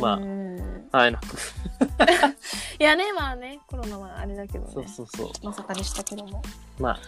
[0.00, 1.24] まうんあ、はいなく。
[2.78, 4.70] いやね、まあね、コロナはあれだけどね。
[4.72, 5.30] そうそうそう。
[5.42, 6.42] まさかでしたけども。
[6.78, 7.00] まあ、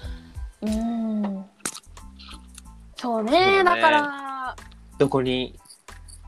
[0.63, 1.45] うん。
[2.97, 4.57] そうね、だねだから、
[4.99, 5.59] どこに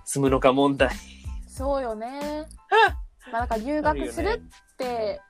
[0.04, 0.90] 住むのか問題。
[1.46, 2.46] そうよね。
[3.32, 4.42] まあ、だから留学する
[4.74, 5.20] って、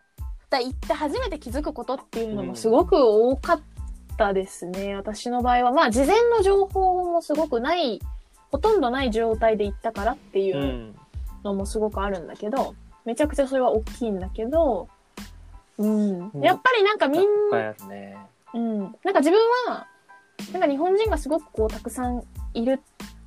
[0.51, 3.74] だ行って初めて気づくことっていうのもすごく多かった
[4.33, 5.73] ですね、私の場合は。
[5.73, 8.01] まあ、事前の情報もすごくない、
[8.51, 10.97] ほとんどない状態で行ったからっていううん
[11.45, 14.89] のもすごくあるんだけど、めちゃくちゃそれは大きいんだけど、
[15.79, 16.31] うん。
[16.31, 18.17] うんやっぱりなんかみんいっぱいあるね。
[18.55, 18.79] うん。
[18.81, 19.39] なんか自分
[19.69, 19.87] は、
[20.53, 22.23] なんか日本人がすごくこうたくさん
[22.55, 22.81] いる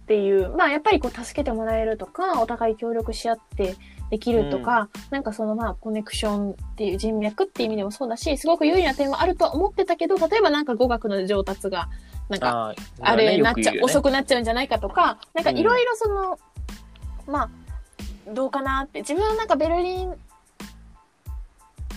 [0.03, 3.75] っていう、まあやっぱりこう助けてもらえるとか、お互い協力し合って
[4.09, 11.89] できるとか、なんかそのまあコネクションっていう人脈っていう意味でもそうだし、すごく有利な点はあるとは思ってたけど、例えばなんか語学の上達が、
[12.29, 14.07] なんかああれなっちゃう、遅く。
[14.07, 16.39] くなっちゃうんじゃないかとか、なんかいろいろその、
[17.27, 17.49] まあ、
[18.33, 20.13] どうかなって、自分はなんかベルリン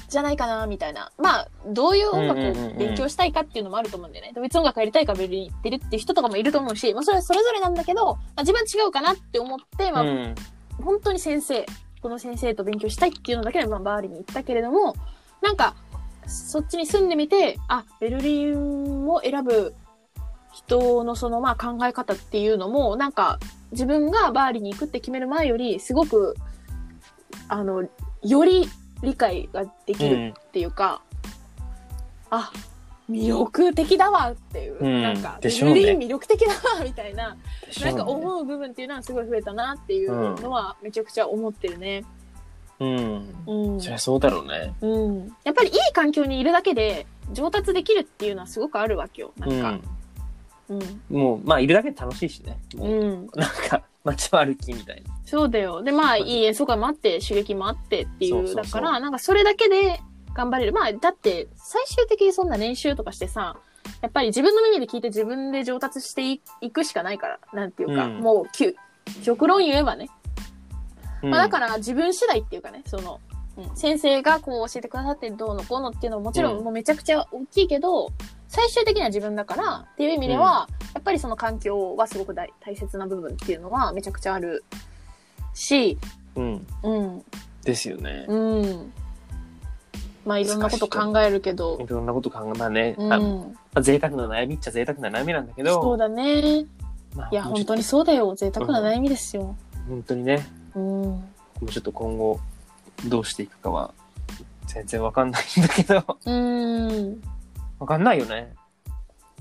[0.09, 1.11] じゃないかなみたいな。
[1.19, 2.41] まあ、どういう音楽
[2.79, 4.33] 勉強したいかっていうのもあると思うんだよね。
[4.35, 10.35] ドイツ音楽やりたいからベルリン行ってるっていう人とかもいると思うし、まあそれはそれぞれなんだけど、まあ、自分は違うかなって思って、まあ、うん。
[10.83, 11.67] 本当に先生、
[12.03, 14.95] この先生と勉強したいっていうのだけで、まあ、バーリに行ったけれども、
[15.43, 15.75] なんか、
[16.27, 19.75] そっちに住んでみて、あ、ベルリンを選ぶ
[20.53, 23.39] 人のそのまあ考え方っていうのも、なんか
[23.73, 26.37] 自分がバーリに行くって決める前より、すごく、
[27.49, 27.89] あの、
[28.23, 28.69] より
[29.03, 31.03] 理解ができるっていうか、
[32.31, 32.53] あ、
[33.11, 37.41] 魅力的だわっていう、うんなんか、でしょうねベルリン魅力的だわみたいな、ね
[37.85, 42.05] なんか思う部分っていうのはすごい増えたなっていうのはめちゃくちゃ思ってるね。
[42.81, 43.35] うん。
[43.47, 43.81] うん。
[43.81, 44.75] そりゃそうだろうね。
[44.81, 45.37] うん。
[45.45, 49.33] やっぱりいい環境にいるだけで上達できるっていうのはすごくあるわけよ。
[49.39, 49.79] なんか。
[50.69, 51.01] うん。
[51.11, 52.59] もう、まあ、いるだけで楽しいしね。
[52.75, 53.31] もううん。
[53.35, 55.11] なんか、街歩きみたいな。
[55.27, 55.83] そうだよ。
[55.83, 60.01] で、まあ、いい演奏会もあって、刺激もあってっていうだから、なんかそれだけで
[60.41, 60.73] 頑張れる。
[60.73, 63.57] まあ、だって、最終的にそんな練習とかしてさ、
[64.01, 68.77] やっぱり自分の耳で聞いて自分で上達していいくしかないから、なんていうか、うんもう、きゅ
[69.23, 70.09] 極論言えばね。
[71.23, 73.31] うんまあ、だから自分次第っていうかね、その、うん
[73.75, 78.11] 先生がこう教えてくださってどうのこうのっていうのももちろうんんもうめちゃくちゃ大きいけど、
[78.49, 84.65] 最終的には自分だからっていう意味では、やっぱりその環境はすごく大大切な部分っていうのはめちゃくちゃある
[85.53, 85.99] し、
[86.37, 86.67] うん。
[86.83, 87.25] うん、
[87.63, 88.25] ですよね。
[88.29, 88.93] うん。
[90.25, 96.67] まあいろんなこと考えるけどい、ろんなこと考え、まあね、うん、あまあ、贅沢な悩みっちゃ贅沢な悩みなんだけど、そうだね。
[97.15, 98.35] まあいや、本当にそうだよ。
[98.35, 99.57] 贅沢な悩みですよ。
[99.89, 100.83] 本当にね、うん。
[101.03, 101.23] も
[101.63, 102.41] うちょっと今後、
[103.07, 103.93] どうしていくかは、
[104.67, 107.21] 全然わかんないんだけど、うん。
[107.79, 108.53] わかんないよね。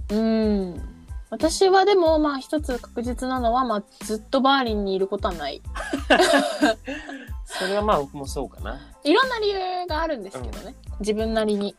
[0.10, 0.82] うん。
[1.30, 5.62] 私はでも、まあ一つ確実なのは、まあずっとバーリンにいることはない。
[7.50, 8.80] それはまあ僕もそうかな。
[9.04, 10.76] いろんな理由があるんですけどね。
[11.00, 11.76] 自分なりに。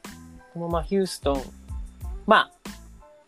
[0.55, 1.43] でもまあヒューストン、
[2.27, 2.51] まあ、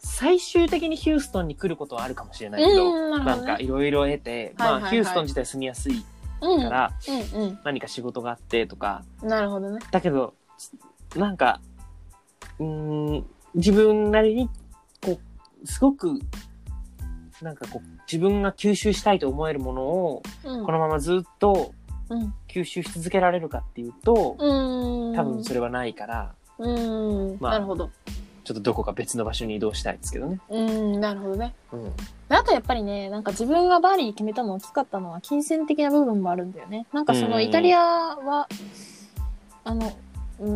[0.00, 6.04] 最終的にヒューストンに来ることはあるかもしれないけど、うんなるほどねなんかいろいろ得て、はいはいはいまあヒューストン自体住みやすい
[6.42, 6.62] うん。
[6.62, 6.92] から、
[7.36, 9.28] うん何か仕事があってとか、うん。
[9.28, 9.78] なるほどね。
[9.92, 10.34] だけど、
[11.14, 11.60] なんか、
[12.58, 12.66] うー
[13.20, 14.48] ん、自分なりに、
[15.00, 15.20] こ
[15.62, 16.18] う、すごく、
[17.40, 20.66] なんかこう、自分が吸収したいと思えるものを、うん。
[20.66, 21.81] このままずっとうん。
[22.48, 25.16] 吸収し続けられるかっていうと、うん。
[25.16, 27.36] 多分それはないから、うん。
[27.40, 27.90] まあなるほど。
[28.44, 30.40] ちょっとどこか別の場所に移動したいですけどね。
[30.50, 31.00] うん。
[31.00, 31.54] なるほどね。
[31.72, 31.84] うん。
[31.84, 31.92] で
[32.30, 36.86] あとやっぱりね、なんか自分がバーリー決めたの大きかったのは金銭的な部分もあるんだよね。
[36.92, 38.48] なんかそうんのイタリアは、
[39.64, 39.92] あの、うん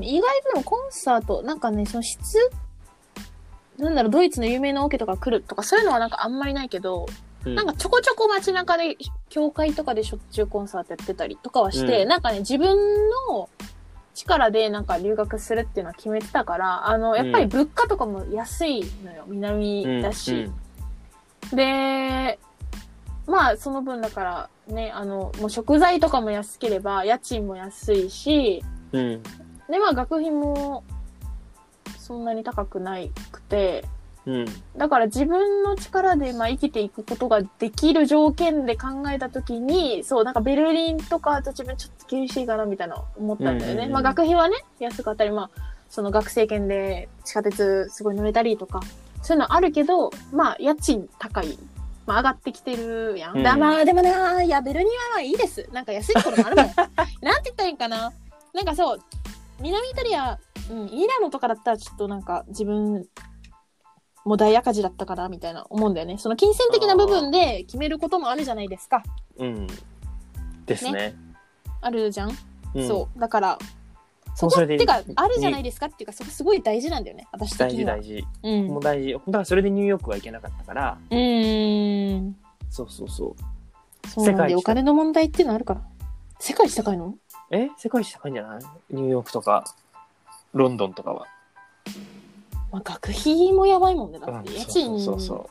[0.02, 2.38] 意外とでもコンサート、なんかね、その質
[3.78, 7.06] なんだろう、ドイツの有名なオケとか来るとかそういうのはなんかあんまりないけど、
[7.46, 8.96] うんなんかちょこちょこ街中で、
[9.28, 12.76] 教会とかでしょっちゅうコンサートやってたりとかはして、うんなんかね、自分
[13.30, 13.48] の
[14.14, 19.24] 力でなんか留学するっていうのは決めてたから、あの、やっぱり物価とかも安いのよ。
[19.28, 20.50] 南だし。
[21.52, 22.38] で、
[23.26, 29.00] まあ、その分だから、ね、あの、もう食材とかも安ければ、家賃も安いし、うん。
[29.00, 29.22] うん。
[29.70, 30.82] で、まあ、学費も、
[31.98, 33.84] そんなに高くないくて、
[34.26, 34.46] うん。
[34.76, 43.88] だから自分の力で、まあ、生きていくことができる条件で考えたときに、そう、なんかベルリンとかあと自分ちょっと厳しいかな、みたいな思ったんだよね。
[43.88, 48.80] まあ、学費はね、安かったり、まあ、その学生券で地下鉄すごい乗れたりとか、
[49.22, 51.58] そういうのあるけど、まあ、家賃高い。
[52.06, 53.36] まあ、上がってきてるやん。
[53.36, 55.68] うんだまあ、でもな、いや、ベルリンはまあいいです。
[55.72, 56.66] なんか安いところもあるもん。
[57.20, 58.12] なんて言ったらいいかな？
[58.54, 59.00] なんかそう、
[59.60, 60.38] 南イタリア、
[60.70, 63.06] うん、イラノとかだったらちょっとなんか自分、
[64.26, 66.18] もう大赤字だったからみたいな思うんだよね。
[66.18, 69.04] その金銭的な部分で決めることもあるじゃないですか。
[69.38, 69.66] うん。
[70.66, 71.14] ですね。
[71.80, 72.36] あるじゃん、
[72.74, 73.20] うんそう。
[73.20, 73.58] だから、
[74.34, 75.86] そこってか、あるじゃないですか？
[75.86, 77.28] っていうか、そこすごい大事なんだよね。
[77.30, 77.96] 私的大事には。
[77.96, 78.24] 大事。
[78.42, 78.66] うん。
[78.66, 79.12] もう大事。
[79.12, 82.36] だからそれでニューヨークは行けなかったから、うーん。
[82.68, 84.08] そうそうそう。
[84.08, 85.82] そうなんで、お金の問題っていうのあるから。
[86.40, 87.14] 世界一高いの？
[87.52, 87.68] え？
[87.78, 88.60] 世界一高いんじゃない？
[88.90, 89.64] ニューヨークとか、
[90.52, 91.26] ロンドンとかは。
[92.76, 94.18] まあ、学費もやばいもんね。
[94.18, 95.46] だうんって、家そう賃そうそう。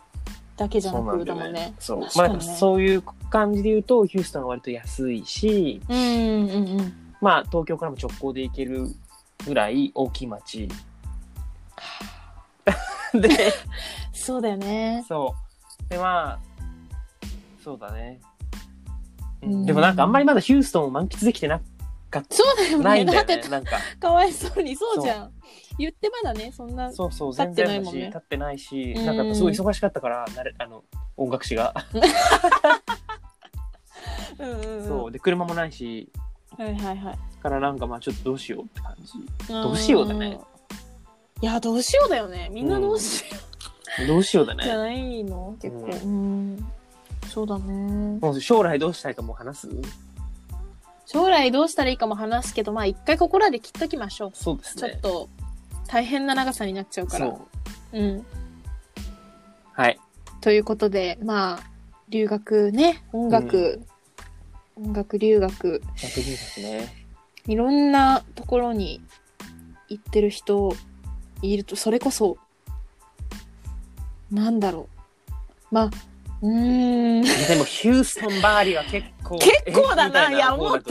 [0.57, 1.73] だけじゃなくもんね。
[1.79, 1.99] そう。
[2.01, 6.93] ねなんかそういう感じで言うと、ヒューストンは割と安いし、うんうんうん。
[7.19, 8.87] まあ東京からも直行で行ける
[9.47, 10.69] ぐらい大きい町。
[13.13, 13.29] で、
[14.13, 15.03] そうだよね。
[15.07, 15.33] そ
[15.87, 15.89] う。
[15.89, 16.39] で、まあ、
[17.63, 18.21] そうだね。
[19.41, 21.59] でもなんかあんまりまだヒューストンを満喫できてな
[22.09, 22.83] かっそうだよね。
[22.83, 23.35] ないんだよね。
[23.35, 25.31] だって、なんか、かわいそうに、そうじゃん。
[25.77, 26.91] 言ってまだね、そんな。
[26.93, 30.83] そうそう、立っ全然だし、てないもんね立ってないし、うんなんかやっぱすごい忙しかったから、なれあの、
[31.17, 31.73] 音楽誌が。
[34.39, 34.87] うんうんうん。
[34.87, 35.11] そう。
[35.11, 36.09] で、車もないし、
[36.57, 37.19] はいはいはい。
[37.41, 39.13] からなんかまあちょっとどうしようって感じ。
[39.47, 40.39] どどうしようだね。
[41.41, 42.49] いや、どうしようだよね。
[42.51, 43.27] みんなどうしよ
[44.07, 44.77] どうしようだうじゃね。
[44.77, 45.55] ないの？
[45.61, 45.85] 結構。
[45.85, 46.71] ううん。
[47.29, 48.19] そうだね。
[48.19, 49.69] もう将来どうしたいかもう話す？
[51.05, 54.31] 将来どうしたらいいかも話すけど、まあ一回ここらで切っときましょう。
[54.33, 54.91] そうですね。
[54.91, 55.29] ちょっと、
[55.87, 57.27] 大変な長さになっちゃうから。
[57.27, 57.47] そ
[57.93, 57.99] う。
[57.99, 58.25] うん。
[59.73, 59.99] はい。
[60.41, 61.63] ということで、まあ、
[62.09, 63.81] 留学ね、音楽、
[64.75, 67.05] 音楽留学、学留学ね。
[67.47, 69.01] いろんなところに
[69.87, 70.75] 行ってる人
[71.41, 72.37] いると、それこそ、
[74.31, 74.89] なんだろ
[75.71, 75.75] う。
[75.75, 75.91] まあ、
[76.41, 77.21] うーん。
[77.23, 79.37] でも、ヒューストン・バーリーは結構。
[79.39, 80.83] 結構だないや思うよ。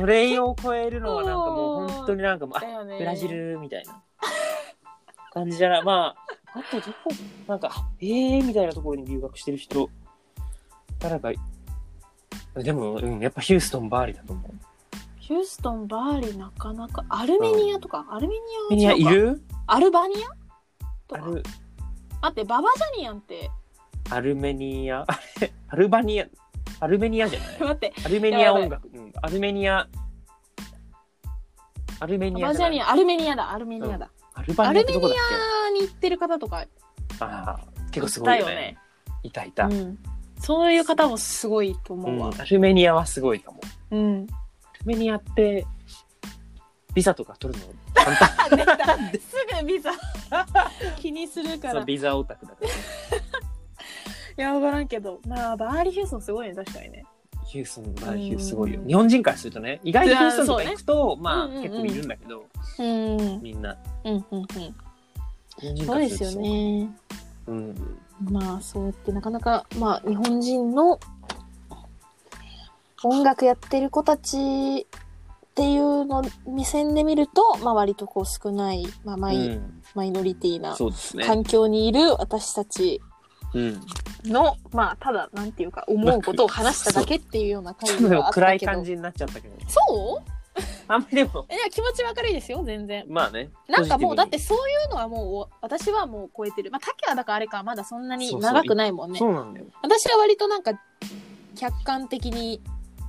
[0.00, 2.98] それを超えるのはなんかもう本当になんかもう、あね。
[2.98, 4.02] ブラジルみたいな。
[5.32, 5.78] 感じじゃな。
[5.78, 5.84] い。
[5.84, 7.10] まあ、あとどこ、
[7.46, 7.70] なんか、
[8.00, 9.90] えーみたいなところに留学してる人、
[10.98, 11.30] 誰か、
[12.54, 14.52] でも、うん、やっぱヒューストン・バーリーだと思う。
[15.18, 18.34] ヒューストン、バーリー、なかなか、アルメニアとか、アルメ
[18.70, 19.10] メニアは違うか。
[19.10, 19.42] いる？
[19.66, 20.28] アルバニア？
[21.06, 21.20] とか？
[21.22, 21.42] 待
[22.30, 23.50] って、ババジャニアンって、
[24.10, 25.06] アルメニア、あ
[25.40, 25.52] れ？
[25.68, 26.26] アルバニア、
[26.80, 27.60] アルメニアじゃない？
[27.60, 28.88] 待って、アルメニア音楽。
[28.92, 29.88] うん、アルメニア、
[32.00, 32.52] アルメニアア
[32.94, 34.10] ルメニアだ、アルメニアだ。
[34.34, 35.18] アルバニアってどこだっ
[35.68, 37.60] アに行ってる方とか、けああ、
[37.90, 38.54] 結構すごいよね。
[38.54, 38.78] ね
[39.22, 39.66] いたいた。
[39.66, 39.98] うん。
[40.40, 42.40] そういう方もすごいと思うわうん。
[42.40, 43.60] アルメニアはすごいかも。
[43.90, 44.26] うん。
[44.30, 45.66] アルメニアって、
[46.94, 47.66] ビザとか取るの？
[48.54, 49.90] 簡単すぐビザ
[50.96, 51.84] 気にするから。
[51.84, 52.74] ビザオタクだからね。
[54.40, 55.20] や、わからんけど。
[55.26, 57.04] まあ、バーリー・ヒューストンすごいね、確かにね。
[57.46, 58.80] ヒュースン、まあ、うんヒューすごいよ。
[58.86, 62.44] 日本人からするとね、意外とヒュースンとか行くと、まあ、結構いるんだけど、
[62.78, 63.76] みんな。
[64.04, 64.46] うん、うん。
[64.46, 64.74] 日
[65.60, 66.90] 本人そうですよね。
[67.46, 67.54] そう。
[67.56, 67.74] うん。
[68.30, 71.00] まあ、そうやってなかなか、まあ、日本人の
[73.04, 74.84] 音楽やってる子たちっ
[75.54, 80.76] ていうの目線で見ると、まあ、割とこう少ない、まあ、マイ、うんマイノリティな。
[81.26, 83.00] 環境にいる私たち
[83.54, 83.80] うん。
[84.24, 88.22] の、まあ、ただ、なんていうか、思うことを話しただけっていうような回 ちょっとで。
[88.32, 89.54] 暗い感じになっちゃったけど。
[89.68, 90.38] そう？
[90.88, 93.04] あんまりでも、 いや、気持ちは明るいですよ、全然。
[93.08, 93.50] まあね。
[93.68, 96.70] なんかもう、だってそういうのはもう、私はもう超えてる。
[96.70, 99.18] まあ、竹はだからあれか、まだそんなに長くないもんね。
[99.18, 99.66] そうなんだよ。
[99.82, 100.72] 私は割となんか、
[101.56, 102.60] 客観的に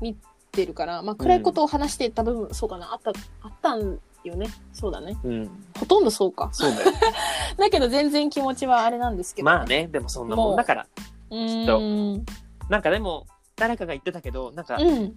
[0.02, 0.16] 見
[0.52, 3.12] てるから、まあ、暗いことを話してた部分、そうかな、あった、
[3.42, 4.47] あったんよね。
[4.74, 5.17] そうだね。
[5.24, 5.49] うん。
[5.80, 6.49] ほとんどそうか。
[6.51, 6.91] そうだよ。
[7.57, 9.65] だけど全然気持ちはあれなんですけど、まあ。
[9.65, 10.88] ね、でもそんなもんだから。
[11.30, 12.26] うーん。
[12.70, 15.15] なんかでも、誰かが言ってたけど、なんか、うん。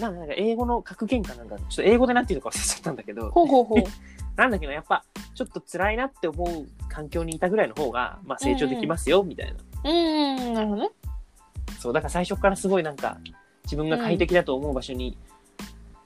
[0.00, 3.82] なんかなんか英語の格言かなんか、ちょっと英語でなんていうのか忘れちゃったんだけど、ほうほうほう。
[4.36, 9.54] なんだけど、やっぱ、ちょっと辛いなって思う環境にいたぐらいの方が、まあ成長できますよ、みたいな。
[9.84, 10.90] うーん、なるほどね。
[11.78, 13.18] そう、だから最初からすごいなんか、
[13.64, 15.16] 自分が快適だと思う場所に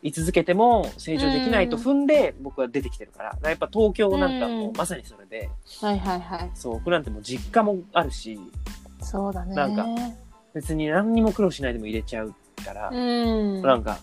[0.02, 3.38] 居続けても成長できないと踏んで、僕は出てきてるから。
[3.42, 6.50] やっぱ東京なんかもうんまさにそれで、はいはいはい。
[6.54, 8.38] そう、僕なんてもう実家もあるし、
[9.00, 9.54] そうだね。
[9.54, 9.86] なんか
[10.54, 12.34] 別に何にも苦労しないでも入れちゃう
[12.64, 13.62] から、うん。
[13.62, 13.98] なんか、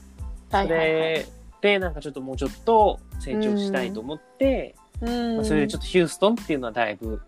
[0.51, 0.67] そ。
[0.67, 1.25] れ
[1.61, 5.35] でなんかちょっともうちょっと成長したいと思って、うん。
[5.37, 7.21] まあ、それでちょっとヒューストンっていうのはだいぶ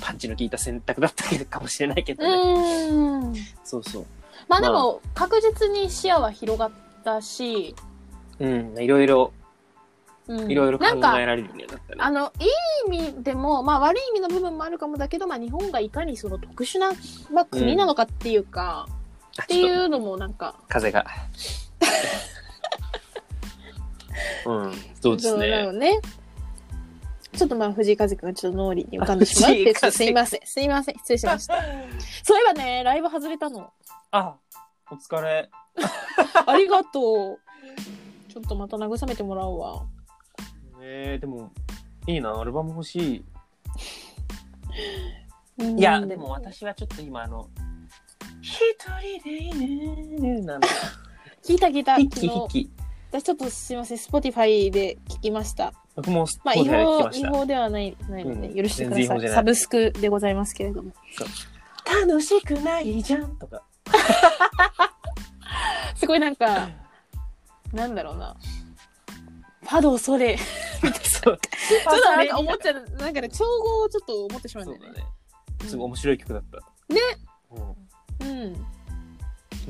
[0.00, 2.88] パンチの効いた選択だったかもしれないけどね。
[2.90, 3.34] うん。
[3.64, 4.06] そうそう。
[4.48, 6.70] まあでも、確実に視野は広がっ
[7.04, 7.74] たし、
[8.42, 9.32] うん、いろいろ、
[10.26, 11.98] うんいろいろ考なんかえられるようになったね。
[11.98, 16.92] あの、いい意味でも、まあ悪い意味の部分もあるかもだけど、まあ日本がいかにその特殊な、
[17.32, 18.92] まあ、国なのかっていうか、っ
[19.44, 21.06] っというのもなんか、風が。
[24.46, 25.96] うん、そうですそうだよね。
[25.96, 26.00] ね。
[27.36, 30.40] ちょっとまあ藤井風くんがちょっと脳裏に浮かんでしまうってすいません。
[30.44, 30.98] すいません。
[30.98, 31.62] 失礼しました。
[32.22, 33.72] そういえばね、ライブ外れたの。
[34.10, 34.36] あ、
[34.90, 35.48] お疲れ。
[36.46, 37.51] ありがとう。
[38.32, 39.84] ちょっとまた慰めてもらうわ。
[40.80, 41.52] えー、でも、
[42.06, 43.24] いいな、アルバム欲しい。
[45.58, 47.50] うんいや、でも私はちょっと今、あの、
[48.40, 48.58] 一
[49.20, 50.60] 人でいねなの。
[51.44, 51.96] 聞いた聞いた。
[51.96, 52.70] ヒッキ昨日ヒッキ。
[53.10, 55.74] 私ちょっとすいません、Spotify で聞きました。
[55.94, 57.28] 僕もスポまあ、違ーツで聞き法、ました。
[57.28, 60.90] 違法ではない、ないので、うん許してくださいサブスクでございますけれども。
[61.84, 63.62] 楽しくないじゃんとか。
[65.94, 66.70] すごいなんか、
[67.72, 68.36] なんだろうな。
[69.62, 70.36] ファドそれ。
[70.82, 71.38] ちょっ
[71.84, 74.86] となんか思っちゃう、なんかね、調合をちょっと思ってしまうんだよね。
[74.88, 75.06] そうだね。
[75.70, 76.56] すごい面白い曲だった。
[76.92, 77.00] ね
[78.20, 78.30] ううん。
[78.52, 78.54] ん。
[78.54, 78.58] な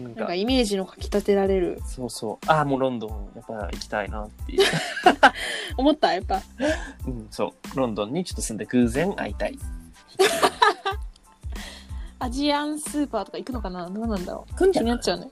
[0.08, 1.82] んかなんか、イメージのかき立てられる。
[1.86, 2.46] そうそう。
[2.46, 4.62] ああ、もうロンドン、やっぱ行きたいなっていう。
[5.76, 6.40] 思ったやっぱ。
[7.06, 7.52] うん、そう。
[7.76, 9.58] ロンドンにちょっと住んで偶然会いたい。
[12.18, 13.90] アジアンスーパーとか行くのかな？
[13.90, 14.52] どうなんだろう。
[14.54, 14.92] 気来んじゃない？
[14.92, 15.28] になっちゃうね。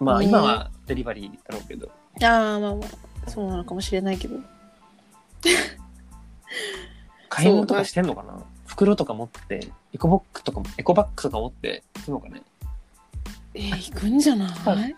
[0.00, 1.90] まあ、ね今はデリバリーだろうけど。
[2.22, 3.30] ああ、まあまあ。
[3.30, 4.36] そうなのかもしれないけど。
[7.28, 8.42] 買い物とかしてんのかな？
[8.66, 12.42] 袋とか持って、エコボックとかも、エコバッグとか持って行くのかね？
[13.54, 14.50] えー、行くんじゃない？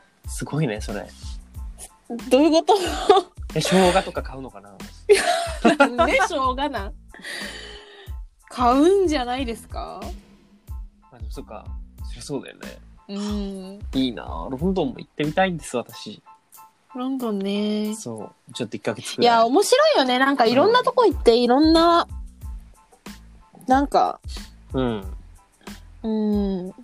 [0.28, 1.06] すごいね、それ。
[2.30, 2.74] どういうこと？
[3.54, 4.70] え、生姜とか買うのかな？
[5.96, 6.92] なんでしょうがな。
[8.48, 10.00] 買うんじゃないですか？
[11.10, 11.64] あ、でもそっか。
[12.08, 12.78] そりゃそうだよね。
[13.08, 13.78] うん。
[13.94, 16.22] いいなロンドンも行ってみたいんです、私。
[16.94, 17.94] ロンドンね。
[17.94, 18.52] そう。
[18.52, 19.44] ちょっと1ヶ月くいや、らい。
[19.44, 20.18] 面白いよね。
[20.18, 22.06] なんかいろんなとこ行って、いろんな、
[23.66, 24.20] なんか、
[24.72, 25.04] うん。
[26.02, 26.74] うん。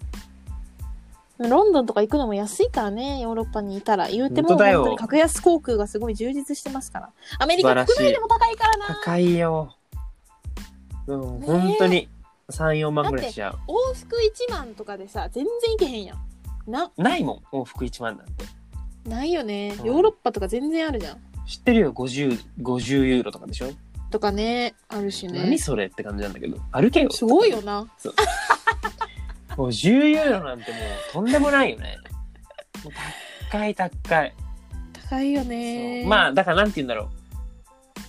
[1.38, 4.08] ロンドンとか行くのも安いからね、ヨーロッパにいたら。
[4.08, 7.10] 言うても、本当だよ本当に格安航空がすごい充実してますから。
[7.38, 8.86] アメリカ素晴らしい国内でも高いからな。
[9.02, 9.74] 高いよ。
[11.06, 12.08] うん、本当に
[12.50, 13.54] 3、4万ぐらいしちゃう。
[13.68, 14.16] 往復
[14.48, 16.70] 1万とかでさ、全然行けへんやん。
[16.70, 18.44] な、ないもん、往復1万なんて。
[19.08, 19.74] ないよね。
[19.78, 21.18] うんヨーロッパとか全然あるじゃん。
[21.46, 23.70] 知ってるよ、50、50ユーロとかでしょ、
[24.10, 25.58] とかね、あるしね何。
[25.58, 26.56] それって感じなんだけど。
[26.72, 27.10] 歩けよ。
[27.10, 27.86] すごいよな。
[29.56, 31.98] 50 ユーロなんてもうとんでもないよね。
[33.50, 34.34] 高い高い。
[35.08, 36.02] 高いよそね。
[36.04, 37.23] うまあ、だからなんて言うんだろう。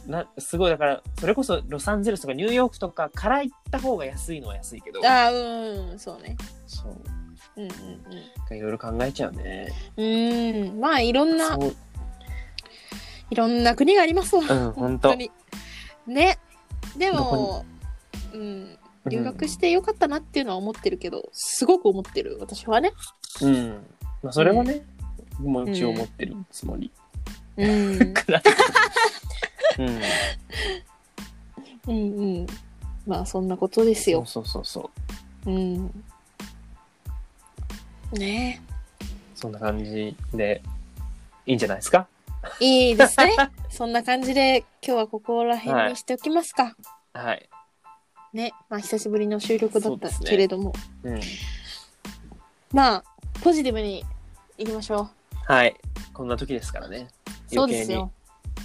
[0.08, 5.00] な、すごい、だから、それこそロサンゼルスとかニューヨークとかから行った方が安いのは安いけど。
[5.00, 6.38] あーうん、そうね。
[6.68, 6.96] そう。
[7.58, 7.66] うんう
[8.54, 9.72] んいろいろ考えちゃうね。
[9.98, 10.06] うん。
[10.06, 11.58] うん、まあいろんな。
[13.32, 14.44] いろんな国がありますわ。
[14.48, 15.32] うん、本当に。
[16.06, 16.38] ね。
[16.98, 17.66] でども、
[18.34, 18.78] うん、
[19.08, 22.94] 留学してよかったなっていうのは思ってるけど、すごく思ってる、私はね。
[23.42, 23.70] うん。
[24.22, 24.86] まあ、それはね、
[25.40, 26.92] もう一応持ってるつもり。
[27.58, 28.14] うん。
[29.80, 30.02] うん。
[31.88, 32.48] うんうん。
[33.06, 34.26] まあそんなことですよ。
[34.26, 34.92] そうそうそう
[35.46, 35.52] そう。
[35.52, 36.04] うん。
[38.14, 38.62] ね
[39.36, 40.62] そんな感じで、
[41.46, 42.08] いいんじゃないですか？
[42.60, 43.36] いいですね。
[43.70, 46.76] そんな感じで今日はここら辺にしておきますか。
[47.14, 47.50] はい。
[48.34, 48.54] ね。
[48.70, 50.74] まあ久しぶりの収録だったけれども。
[51.04, 51.20] うん。
[52.72, 53.04] まあ、
[53.42, 54.04] ポジティブに
[54.58, 55.10] いきましょ
[55.46, 55.76] はい。
[56.14, 57.08] こんな時ですからね。
[57.52, 57.56] う。
[57.56, 58.12] そうですよ。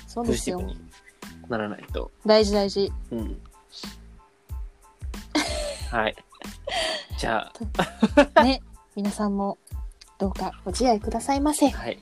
[0.07, 0.63] そうですよ。
[1.51, 2.11] ならないと。
[2.25, 2.93] 大事大事。
[3.11, 3.41] うん。
[5.91, 6.17] はい。
[7.19, 7.53] じゃ
[8.43, 8.63] ね。
[8.97, 9.59] 皆さんも
[10.19, 11.69] どうかご自愛くださいませ。
[11.69, 12.01] あ、はい。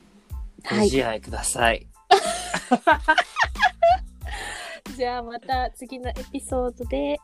[0.69, 0.85] ごはい。
[0.85, 1.87] 自愛ください。
[4.97, 7.19] じゃあまた次のエピソードで